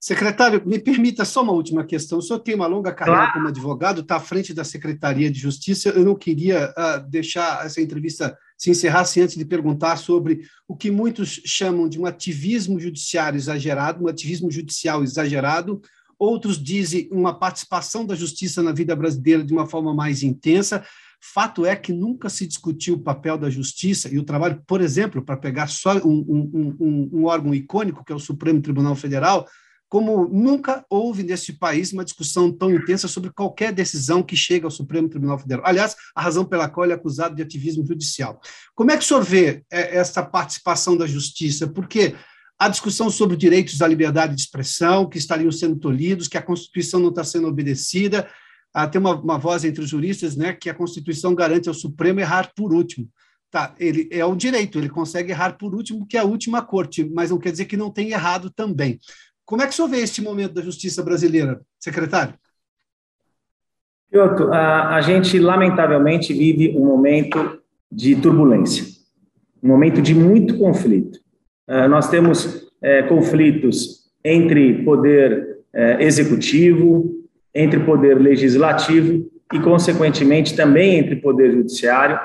Secretário, 0.00 0.62
me 0.64 0.78
permita 0.78 1.24
só 1.24 1.42
uma 1.42 1.52
última 1.52 1.84
questão. 1.84 2.18
O 2.18 2.22
senhor 2.22 2.38
tem 2.38 2.54
uma 2.54 2.68
longa 2.68 2.92
carreira 2.92 3.20
claro. 3.22 3.32
como 3.32 3.48
advogado, 3.48 4.00
está 4.02 4.16
à 4.16 4.20
frente 4.20 4.54
da 4.54 4.62
Secretaria 4.62 5.28
de 5.28 5.40
Justiça. 5.40 5.88
Eu 5.88 6.04
não 6.04 6.14
queria 6.14 6.70
uh, 6.70 7.10
deixar 7.10 7.66
essa 7.66 7.80
entrevista 7.80 8.38
se 8.56 8.70
encerrar 8.70 9.04
sem 9.04 9.24
antes 9.24 9.36
de 9.36 9.44
perguntar 9.44 9.96
sobre 9.96 10.42
o 10.68 10.76
que 10.76 10.90
muitos 10.90 11.40
chamam 11.44 11.88
de 11.88 11.98
um 11.98 12.06
ativismo 12.06 12.78
judiciário 12.78 13.36
exagerado, 13.36 14.04
um 14.04 14.08
ativismo 14.08 14.50
judicial 14.50 15.02
exagerado, 15.02 15.80
outros 16.18 16.62
dizem 16.62 17.08
uma 17.10 17.36
participação 17.36 18.04
da 18.06 18.14
justiça 18.14 18.62
na 18.62 18.72
vida 18.72 18.94
brasileira 18.94 19.44
de 19.44 19.52
uma 19.52 19.66
forma 19.66 19.94
mais 19.94 20.22
intensa. 20.22 20.84
Fato 21.20 21.66
é 21.66 21.74
que 21.74 21.92
nunca 21.92 22.28
se 22.28 22.46
discutiu 22.46 22.94
o 22.94 23.00
papel 23.00 23.36
da 23.36 23.50
justiça 23.50 24.08
e 24.12 24.18
o 24.18 24.24
trabalho, 24.24 24.62
por 24.66 24.80
exemplo, 24.80 25.24
para 25.24 25.36
pegar 25.36 25.68
só 25.68 25.96
um, 25.98 26.24
um, 26.28 26.76
um, 26.80 27.10
um 27.12 27.24
órgão 27.24 27.52
icônico, 27.52 28.04
que 28.04 28.12
é 28.12 28.14
o 28.16 28.20
Supremo 28.20 28.60
Tribunal 28.60 28.94
Federal, 28.94 29.46
como 29.88 30.28
nunca 30.28 30.84
houve 30.90 31.22
nesse 31.22 31.54
país 31.54 31.92
uma 31.92 32.04
discussão 32.04 32.52
tão 32.52 32.70
intensa 32.70 33.08
sobre 33.08 33.30
qualquer 33.30 33.72
decisão 33.72 34.22
que 34.22 34.36
chega 34.36 34.66
ao 34.66 34.70
Supremo 34.70 35.08
Tribunal 35.08 35.38
Federal. 35.38 35.64
Aliás, 35.66 35.96
a 36.14 36.20
razão 36.20 36.44
pela 36.44 36.68
qual 36.68 36.84
ele 36.84 36.92
é 36.92 36.96
acusado 36.96 37.34
de 37.34 37.42
ativismo 37.42 37.86
judicial. 37.86 38.40
Como 38.74 38.90
é 38.90 38.96
que 38.96 39.04
o 39.04 39.06
senhor 39.06 39.22
vê 39.22 39.64
é, 39.70 39.96
essa 39.96 40.22
participação 40.22 40.96
da 40.96 41.06
justiça? 41.06 41.66
Porque 41.66 42.14
a 42.58 42.68
discussão 42.68 43.08
sobre 43.08 43.36
direitos 43.36 43.80
à 43.80 43.86
liberdade 43.86 44.34
de 44.34 44.40
expressão, 44.42 45.08
que 45.08 45.16
estariam 45.16 45.50
sendo 45.50 45.76
tolhidos, 45.76 46.28
que 46.28 46.36
a 46.36 46.42
Constituição 46.42 47.00
não 47.00 47.10
está 47.10 47.24
sendo 47.24 47.46
obedecida. 47.46 48.28
Ah, 48.74 48.86
tem 48.86 49.00
uma, 49.00 49.14
uma 49.14 49.38
voz 49.38 49.64
entre 49.64 49.82
os 49.82 49.88
juristas 49.88 50.36
né, 50.36 50.52
que 50.52 50.68
a 50.68 50.74
Constituição 50.74 51.34
garante 51.34 51.68
ao 51.68 51.74
Supremo 51.74 52.20
errar 52.20 52.52
por 52.54 52.74
último. 52.74 53.08
Tá, 53.50 53.74
ele 53.78 54.08
é 54.12 54.22
o 54.26 54.36
direito, 54.36 54.78
ele 54.78 54.90
consegue 54.90 55.30
errar 55.30 55.56
por 55.56 55.74
último, 55.74 56.06
que 56.06 56.18
é 56.18 56.20
a 56.20 56.24
última 56.24 56.60
corte, 56.60 57.02
mas 57.02 57.30
não 57.30 57.38
quer 57.38 57.50
dizer 57.50 57.64
que 57.64 57.78
não 57.78 57.90
tem 57.90 58.10
errado 58.10 58.50
também. 58.50 58.98
Como 59.48 59.62
é 59.62 59.66
que 59.66 59.72
o 59.72 59.74
senhor 59.74 59.88
vê 59.88 60.00
este 60.00 60.20
momento 60.20 60.52
da 60.52 60.60
justiça 60.60 61.02
brasileira, 61.02 61.62
secretário? 61.80 62.34
Piotr, 64.10 64.42
a, 64.52 64.96
a 64.96 65.00
gente 65.00 65.38
lamentavelmente 65.38 66.34
vive 66.34 66.76
um 66.76 66.84
momento 66.84 67.58
de 67.90 68.14
turbulência, 68.16 68.84
um 69.62 69.68
momento 69.68 70.02
de 70.02 70.14
muito 70.14 70.58
conflito. 70.58 71.18
Ah, 71.66 71.88
nós 71.88 72.10
temos 72.10 72.70
é, 72.82 73.04
conflitos 73.04 74.10
entre 74.22 74.84
poder 74.84 75.60
é, 75.72 76.04
executivo, 76.04 77.10
entre 77.54 77.80
poder 77.80 78.20
legislativo 78.20 79.30
e, 79.50 79.60
consequentemente, 79.60 80.54
também 80.54 80.98
entre 80.98 81.16
poder 81.16 81.52
judiciário. 81.52 82.20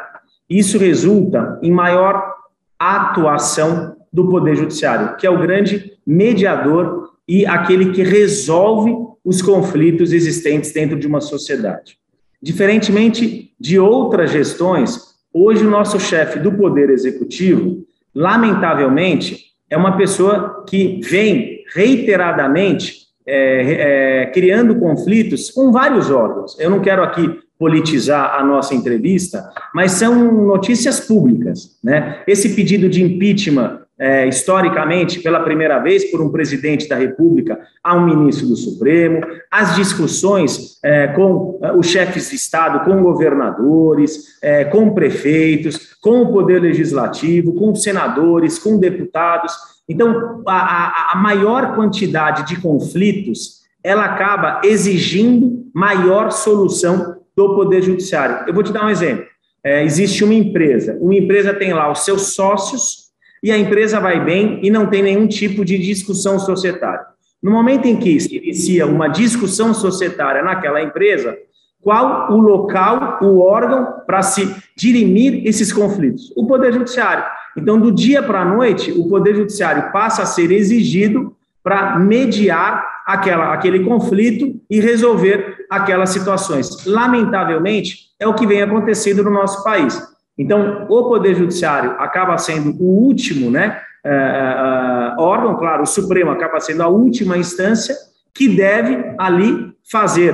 Isso 0.50 0.78
resulta 0.78 1.58
em 1.64 1.72
maior 1.72 2.36
atuação 2.78 3.96
do 4.12 4.28
poder 4.28 4.58
judiciário, 4.58 5.16
que 5.16 5.26
é 5.26 5.30
o 5.30 5.40
grande 5.40 5.94
mediador 6.06 7.03
e 7.28 7.46
aquele 7.46 7.92
que 7.92 8.04
resolve 8.04 8.94
os 9.24 9.42
conflitos 9.42 10.12
existentes 10.12 10.72
dentro 10.72 10.98
de 11.00 11.08
uma 11.08 11.22
sociedade. 11.22 11.98
Diferentemente 12.42 13.54
de 13.60 13.80
outras 13.80 14.32
gestões, 14.32 15.00
hoje 15.34 15.66
o 15.66 15.70
nosso 15.70 16.00
chefe 16.00 16.40
do 16.40 16.52
poder 16.52 16.90
executivo 16.90 17.84
lamentavelmente, 18.14 19.54
é 19.70 19.78
uma 19.78 19.98
pessoa 19.98 20.64
que 20.68 21.00
vem 21.04 21.64
reiteradamente 21.74 23.04
é, 23.26 24.22
é, 24.22 24.26
criando 24.28 24.76
conflitos 24.76 25.50
com 25.50 25.72
vários 25.72 26.12
órgãos. 26.12 26.60
Eu 26.60 26.70
não 26.70 26.82
quero 26.82 27.02
aqui 27.02 27.40
politizar 27.58 28.36
a 28.36 28.46
nossa 28.46 28.76
entrevista, 28.76 29.50
mas 29.74 29.94
são 29.94 30.46
notícias 30.46 31.00
públicas. 31.00 31.80
Né? 31.84 32.22
Esse 32.28 32.54
pedido 32.54 32.90
de 32.90 33.02
impeachment 33.02 33.80
é, 34.00 34.28
historicamente, 34.28 35.20
pela 35.20 35.42
primeira 35.42 35.80
vez, 35.80 36.10
por 36.10 36.22
um 36.22 36.30
presidente 36.30 36.90
da 36.90 36.96
República 36.96 37.60
a 37.84 37.96
um 37.96 38.06
ministro 38.06 38.48
do 38.48 38.56
Supremo, 38.56 39.22
as 39.52 39.76
discussões 39.76 40.80
é, 40.84 41.08
com 41.08 41.60
é, 41.62 41.72
os 41.74 41.88
chefes 41.88 42.30
de 42.30 42.36
Estado, 42.36 42.84
com 42.86 43.04
governadores, 43.04 44.40
é, 44.42 44.66
com 44.66 44.94
prefeitos, 44.94 45.94
com 46.02 46.22
o 46.22 46.34
Poder 46.34 46.60
Legislativo, 46.60 47.54
com 47.54 47.76
senadores, 47.76 48.58
com 48.58 48.80
deputados. 48.80 49.54
Então, 49.88 50.42
a, 50.48 51.14
a 51.14 51.16
maior 51.18 51.76
quantidade 51.76 52.48
de 52.48 52.60
conflitos 52.60 53.64
ela 53.84 54.06
acaba 54.06 54.62
exigindo 54.64 55.66
maior 55.74 56.32
solução 56.32 57.18
do 57.36 57.56
Poder 57.56 57.82
Judiciário. 57.82 58.48
Eu 58.48 58.54
vou 58.54 58.64
te 58.64 58.72
dar 58.72 58.86
um 58.86 58.90
exemplo. 58.90 59.26
É, 59.64 59.84
existe 59.84 60.24
uma 60.24 60.34
empresa, 60.34 60.98
uma 61.00 61.16
empresa 61.16 61.54
tem 61.54 61.74
lá 61.74 61.92
os 61.92 62.00
seus 62.00 62.34
sócios 62.34 63.03
e 63.44 63.52
a 63.52 63.58
empresa 63.58 64.00
vai 64.00 64.24
bem 64.24 64.62
e 64.64 64.72
não 64.72 64.88
tem 64.88 65.04
nenhum 65.04 65.28
tipo 65.28 65.66
de 65.66 65.78
discussão 65.78 66.40
societária. 66.40 67.06
No 67.42 67.52
momento 67.52 67.86
em 67.86 67.98
que 67.98 68.18
se 68.22 68.38
inicia 68.38 68.88
uma 68.88 69.10
discussão 69.10 69.74
societária 69.74 70.42
naquela 70.42 70.82
empresa, 70.82 71.38
qual 71.82 72.32
o 72.32 72.38
local, 72.38 73.20
o 73.22 73.40
órgão 73.40 73.86
para 74.08 74.22
se 74.22 74.56
dirimir 74.78 75.46
esses 75.46 75.74
conflitos? 75.74 76.32
O 76.38 76.48
Poder 76.48 76.72
Judiciário. 76.72 77.26
Então, 77.58 77.78
do 77.78 77.92
dia 77.92 78.24
para 78.24 78.42
a 78.42 78.46
noite, 78.46 78.94
o 78.94 79.10
Poder 79.10 79.36
Judiciário 79.36 79.92
passa 79.92 80.24
a 80.24 80.26
ser 80.26 80.50
exigido 80.50 81.36
para 81.62 82.00
mediar 82.00 82.86
aquela, 83.06 83.54
aquele 83.54 83.82
conflito 83.82 84.56
e 84.70 84.80
resolver 84.80 85.66
aquelas 85.70 86.12
situações. 86.12 86.86
Lamentavelmente, 86.86 88.08
é 88.18 88.26
o 88.26 88.34
que 88.34 88.48
vem 88.48 88.62
acontecendo 88.62 89.22
no 89.22 89.32
nosso 89.32 89.62
país. 89.66 90.02
Então, 90.38 90.86
o 90.90 91.04
Poder 91.08 91.36
Judiciário 91.36 91.92
acaba 92.00 92.38
sendo 92.38 92.72
o 92.82 93.06
último 93.06 93.52
né, 93.52 93.80
uh, 94.06 95.20
uh, 95.20 95.22
órgão, 95.22 95.56
claro, 95.58 95.84
o 95.84 95.88
Supremo 95.88 96.32
acaba 96.32 96.60
sendo 96.60 96.82
a 96.82 96.88
última 96.88 97.38
instância 97.38 97.96
que 98.34 98.50
deve 98.50 99.14
ali 99.20 99.72
fazer 99.92 100.34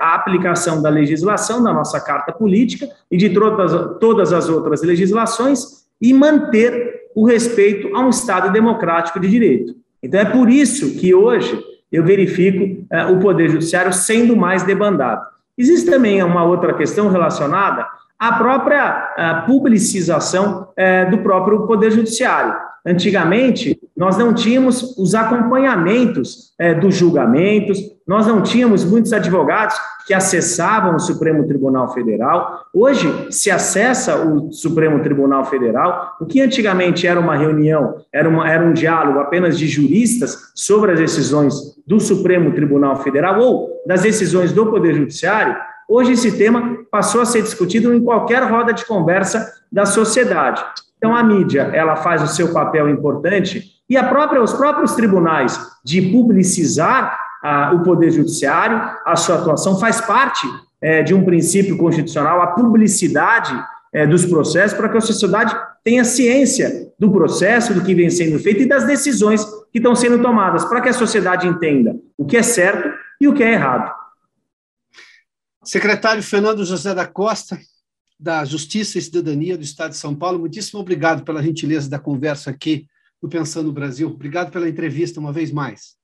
a 0.00 0.14
aplicação 0.14 0.80
da 0.80 0.88
legislação, 0.88 1.62
da 1.62 1.70
nossa 1.70 2.00
Carta 2.00 2.32
Política 2.32 2.88
e 3.10 3.16
de 3.16 3.28
todas, 3.28 3.98
todas 3.98 4.32
as 4.32 4.48
outras 4.48 4.82
legislações 4.82 5.84
e 6.00 6.14
manter 6.14 7.10
o 7.14 7.26
respeito 7.26 7.94
a 7.94 8.00
um 8.00 8.08
Estado 8.08 8.50
democrático 8.50 9.20
de 9.20 9.28
direito. 9.28 9.74
Então, 10.02 10.20
é 10.20 10.24
por 10.24 10.48
isso 10.48 10.98
que 10.98 11.14
hoje 11.14 11.62
eu 11.92 12.04
verifico 12.04 12.86
o 13.10 13.18
Poder 13.18 13.50
Judiciário 13.50 13.92
sendo 13.92 14.34
mais 14.34 14.62
debandado. 14.62 15.26
Existe 15.58 15.90
também 15.90 16.22
uma 16.22 16.44
outra 16.44 16.72
questão 16.72 17.10
relacionada 17.10 17.86
à 18.20 18.32
própria 18.32 19.44
publicização 19.46 20.68
é, 20.76 21.06
do 21.06 21.18
próprio 21.18 21.66
Poder 21.66 21.90
Judiciário. 21.90 22.54
Antigamente, 22.86 23.78
nós 23.94 24.16
não 24.16 24.32
tínhamos 24.32 24.96
os 24.96 25.14
acompanhamentos 25.14 26.54
é, 26.58 26.72
dos 26.74 26.94
julgamentos, 26.94 27.78
nós 28.06 28.26
não 28.26 28.42
tínhamos 28.42 28.84
muitos 28.84 29.12
advogados 29.12 29.76
que 30.06 30.14
acessavam 30.14 30.96
o 30.96 30.98
Supremo 30.98 31.46
Tribunal 31.46 31.92
Federal. 31.92 32.64
Hoje, 32.74 33.06
se 33.30 33.50
acessa 33.50 34.16
o 34.16 34.50
Supremo 34.50 35.02
Tribunal 35.02 35.44
Federal, 35.44 36.16
o 36.20 36.26
que 36.26 36.40
antigamente 36.40 37.06
era 37.06 37.20
uma 37.20 37.36
reunião, 37.36 37.96
era, 38.12 38.28
uma, 38.28 38.50
era 38.50 38.64
um 38.64 38.72
diálogo 38.72 39.20
apenas 39.20 39.58
de 39.58 39.68
juristas 39.68 40.50
sobre 40.54 40.92
as 40.92 40.98
decisões 40.98 41.54
do 41.86 42.00
Supremo 42.00 42.52
Tribunal 42.52 42.96
Federal 43.02 43.38
ou 43.38 43.82
das 43.86 44.02
decisões 44.02 44.52
do 44.52 44.66
Poder 44.66 44.94
Judiciário, 44.94 45.54
hoje 45.90 46.12
esse 46.12 46.38
tema 46.38 46.78
passou 46.90 47.20
a 47.20 47.26
ser 47.26 47.42
discutido 47.42 47.92
em 47.92 48.02
qualquer 48.02 48.44
roda 48.44 48.72
de 48.72 48.86
conversa 48.86 49.52
da 49.70 49.84
sociedade. 49.84 50.64
Então, 50.96 51.14
a 51.14 51.22
mídia 51.22 51.70
ela 51.74 51.96
faz 51.96 52.22
o 52.22 52.28
seu 52.28 52.52
papel 52.52 52.88
importante 52.88 53.64
e 53.88 53.96
a 53.96 54.04
própria, 54.04 54.40
os 54.40 54.52
próprios 54.52 54.94
tribunais 54.94 55.58
de 55.84 56.00
publicizar 56.00 57.18
ah, 57.42 57.72
o 57.74 57.82
Poder 57.82 58.10
Judiciário, 58.10 58.80
a 59.04 59.16
sua 59.16 59.36
atuação 59.36 59.80
faz 59.80 60.00
parte 60.00 60.46
é, 60.80 61.02
de 61.02 61.14
um 61.14 61.24
princípio 61.24 61.76
constitucional, 61.76 62.40
a 62.40 62.48
publicidade 62.48 63.52
é, 63.92 64.06
dos 64.06 64.24
processos, 64.24 64.76
para 64.76 64.88
que 64.88 64.98
a 64.98 65.00
sociedade 65.00 65.56
tenha 65.82 66.04
ciência 66.04 66.88
do 66.98 67.10
processo, 67.10 67.74
do 67.74 67.82
que 67.82 67.94
vem 67.94 68.10
sendo 68.10 68.38
feito 68.38 68.62
e 68.62 68.68
das 68.68 68.84
decisões 68.84 69.44
que 69.72 69.78
estão 69.78 69.94
sendo 69.94 70.20
tomadas, 70.20 70.64
para 70.64 70.80
que 70.80 70.88
a 70.88 70.92
sociedade 70.92 71.48
entenda 71.48 71.96
o 72.16 72.24
que 72.24 72.36
é 72.36 72.42
certo 72.42 72.90
e 73.20 73.26
o 73.26 73.34
que 73.34 73.42
é 73.42 73.52
errado. 73.52 73.99
Secretário 75.70 76.20
Fernando 76.20 76.64
José 76.64 76.92
da 76.92 77.06
Costa, 77.06 77.56
da 78.18 78.44
Justiça 78.44 78.98
e 78.98 79.00
Cidadania 79.00 79.56
do 79.56 79.62
Estado 79.62 79.90
de 79.90 79.98
São 79.98 80.16
Paulo, 80.16 80.40
muitíssimo 80.40 80.80
obrigado 80.80 81.22
pela 81.22 81.40
gentileza 81.40 81.88
da 81.88 81.96
conversa 81.96 82.50
aqui 82.50 82.88
no 83.22 83.28
Pensando 83.28 83.66
no 83.66 83.72
Brasil. 83.72 84.08
Obrigado 84.08 84.50
pela 84.50 84.68
entrevista 84.68 85.20
uma 85.20 85.32
vez 85.32 85.52
mais. 85.52 85.94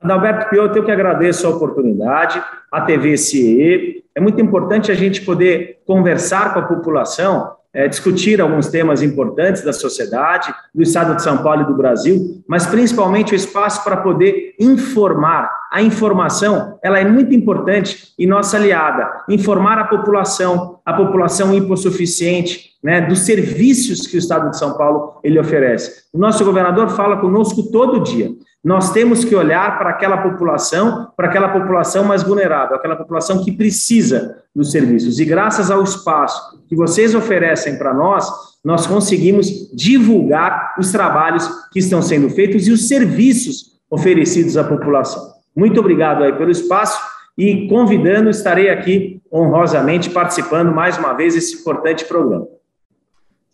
Adalberto 0.00 0.50
Piotr, 0.50 0.78
eu 0.78 0.84
que 0.84 0.90
agradeço 0.90 1.46
a 1.46 1.50
oportunidade, 1.50 2.42
a 2.72 2.80
TV 2.80 3.16
CIE. 3.16 4.04
É 4.16 4.20
muito 4.20 4.40
importante 4.40 4.90
a 4.90 4.96
gente 4.96 5.20
poder 5.20 5.80
conversar 5.86 6.52
com 6.52 6.58
a 6.58 6.66
população 6.66 7.54
é, 7.74 7.88
discutir 7.88 8.40
alguns 8.40 8.68
temas 8.68 9.00
importantes 9.00 9.62
da 9.62 9.72
sociedade, 9.72 10.52
do 10.74 10.82
Estado 10.82 11.16
de 11.16 11.22
São 11.22 11.42
Paulo 11.42 11.62
e 11.62 11.66
do 11.66 11.76
Brasil, 11.76 12.42
mas 12.46 12.66
principalmente 12.66 13.32
o 13.32 13.36
espaço 13.36 13.82
para 13.82 13.96
poder 13.96 14.54
informar. 14.58 15.50
A 15.72 15.80
informação, 15.80 16.78
ela 16.84 17.00
é 17.00 17.04
muito 17.08 17.34
importante 17.34 18.12
e 18.18 18.26
nossa 18.26 18.58
aliada. 18.58 19.10
Informar 19.26 19.78
a 19.78 19.84
população, 19.84 20.80
a 20.84 20.92
população 20.92 21.54
hipossuficiente, 21.54 22.72
né, 22.84 23.00
dos 23.00 23.20
serviços 23.20 24.06
que 24.06 24.16
o 24.16 24.18
Estado 24.18 24.50
de 24.50 24.58
São 24.58 24.76
Paulo 24.76 25.18
ele 25.24 25.40
oferece. 25.40 26.04
O 26.12 26.18
nosso 26.18 26.44
governador 26.44 26.90
fala 26.90 27.16
conosco 27.16 27.70
todo 27.72 28.02
dia. 28.02 28.30
Nós 28.62 28.92
temos 28.92 29.24
que 29.24 29.34
olhar 29.34 29.78
para 29.78 29.88
aquela 29.88 30.18
população, 30.18 31.08
para 31.16 31.28
aquela 31.28 31.48
população 31.48 32.04
mais 32.04 32.22
vulnerável, 32.22 32.76
aquela 32.76 32.94
população 32.94 33.42
que 33.42 33.50
precisa 33.50 34.42
dos 34.54 34.72
serviços. 34.72 35.18
E 35.18 35.24
graças 35.24 35.70
ao 35.70 35.82
espaço 35.82 36.62
que 36.68 36.76
vocês 36.76 37.14
oferecem 37.14 37.78
para 37.78 37.94
nós, 37.94 38.30
nós 38.62 38.86
conseguimos 38.86 39.72
divulgar 39.72 40.74
os 40.78 40.92
trabalhos 40.92 41.48
que 41.72 41.78
estão 41.78 42.02
sendo 42.02 42.28
feitos 42.28 42.68
e 42.68 42.72
os 42.72 42.88
serviços 42.88 43.72
oferecidos 43.90 44.58
à 44.58 44.64
população. 44.64 45.32
Muito 45.54 45.80
obrigado 45.80 46.24
aí 46.24 46.32
pelo 46.32 46.50
espaço 46.50 47.00
e 47.36 47.66
convidando, 47.68 48.30
estarei 48.30 48.68
aqui 48.68 49.20
honrosamente 49.32 50.10
participando 50.10 50.72
mais 50.72 50.98
uma 50.98 51.12
vez 51.14 51.34
desse 51.34 51.60
importante 51.60 52.04
programa. 52.04 52.46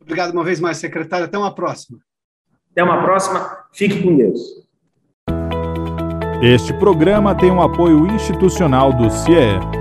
Obrigado 0.01 0.33
uma 0.33 0.43
vez 0.43 0.59
mais, 0.59 0.79
secretário. 0.79 1.27
Até 1.27 1.37
uma 1.37 1.55
próxima. 1.55 1.99
Até 2.73 2.83
uma 2.83 3.03
próxima. 3.03 3.65
Fique 3.73 4.03
com 4.03 4.17
Deus. 4.17 4.41
Este 6.43 6.73
programa 6.75 7.35
tem 7.35 7.51
um 7.51 7.61
apoio 7.61 8.07
institucional 8.07 8.93
do 8.93 9.11
CIE. 9.11 9.78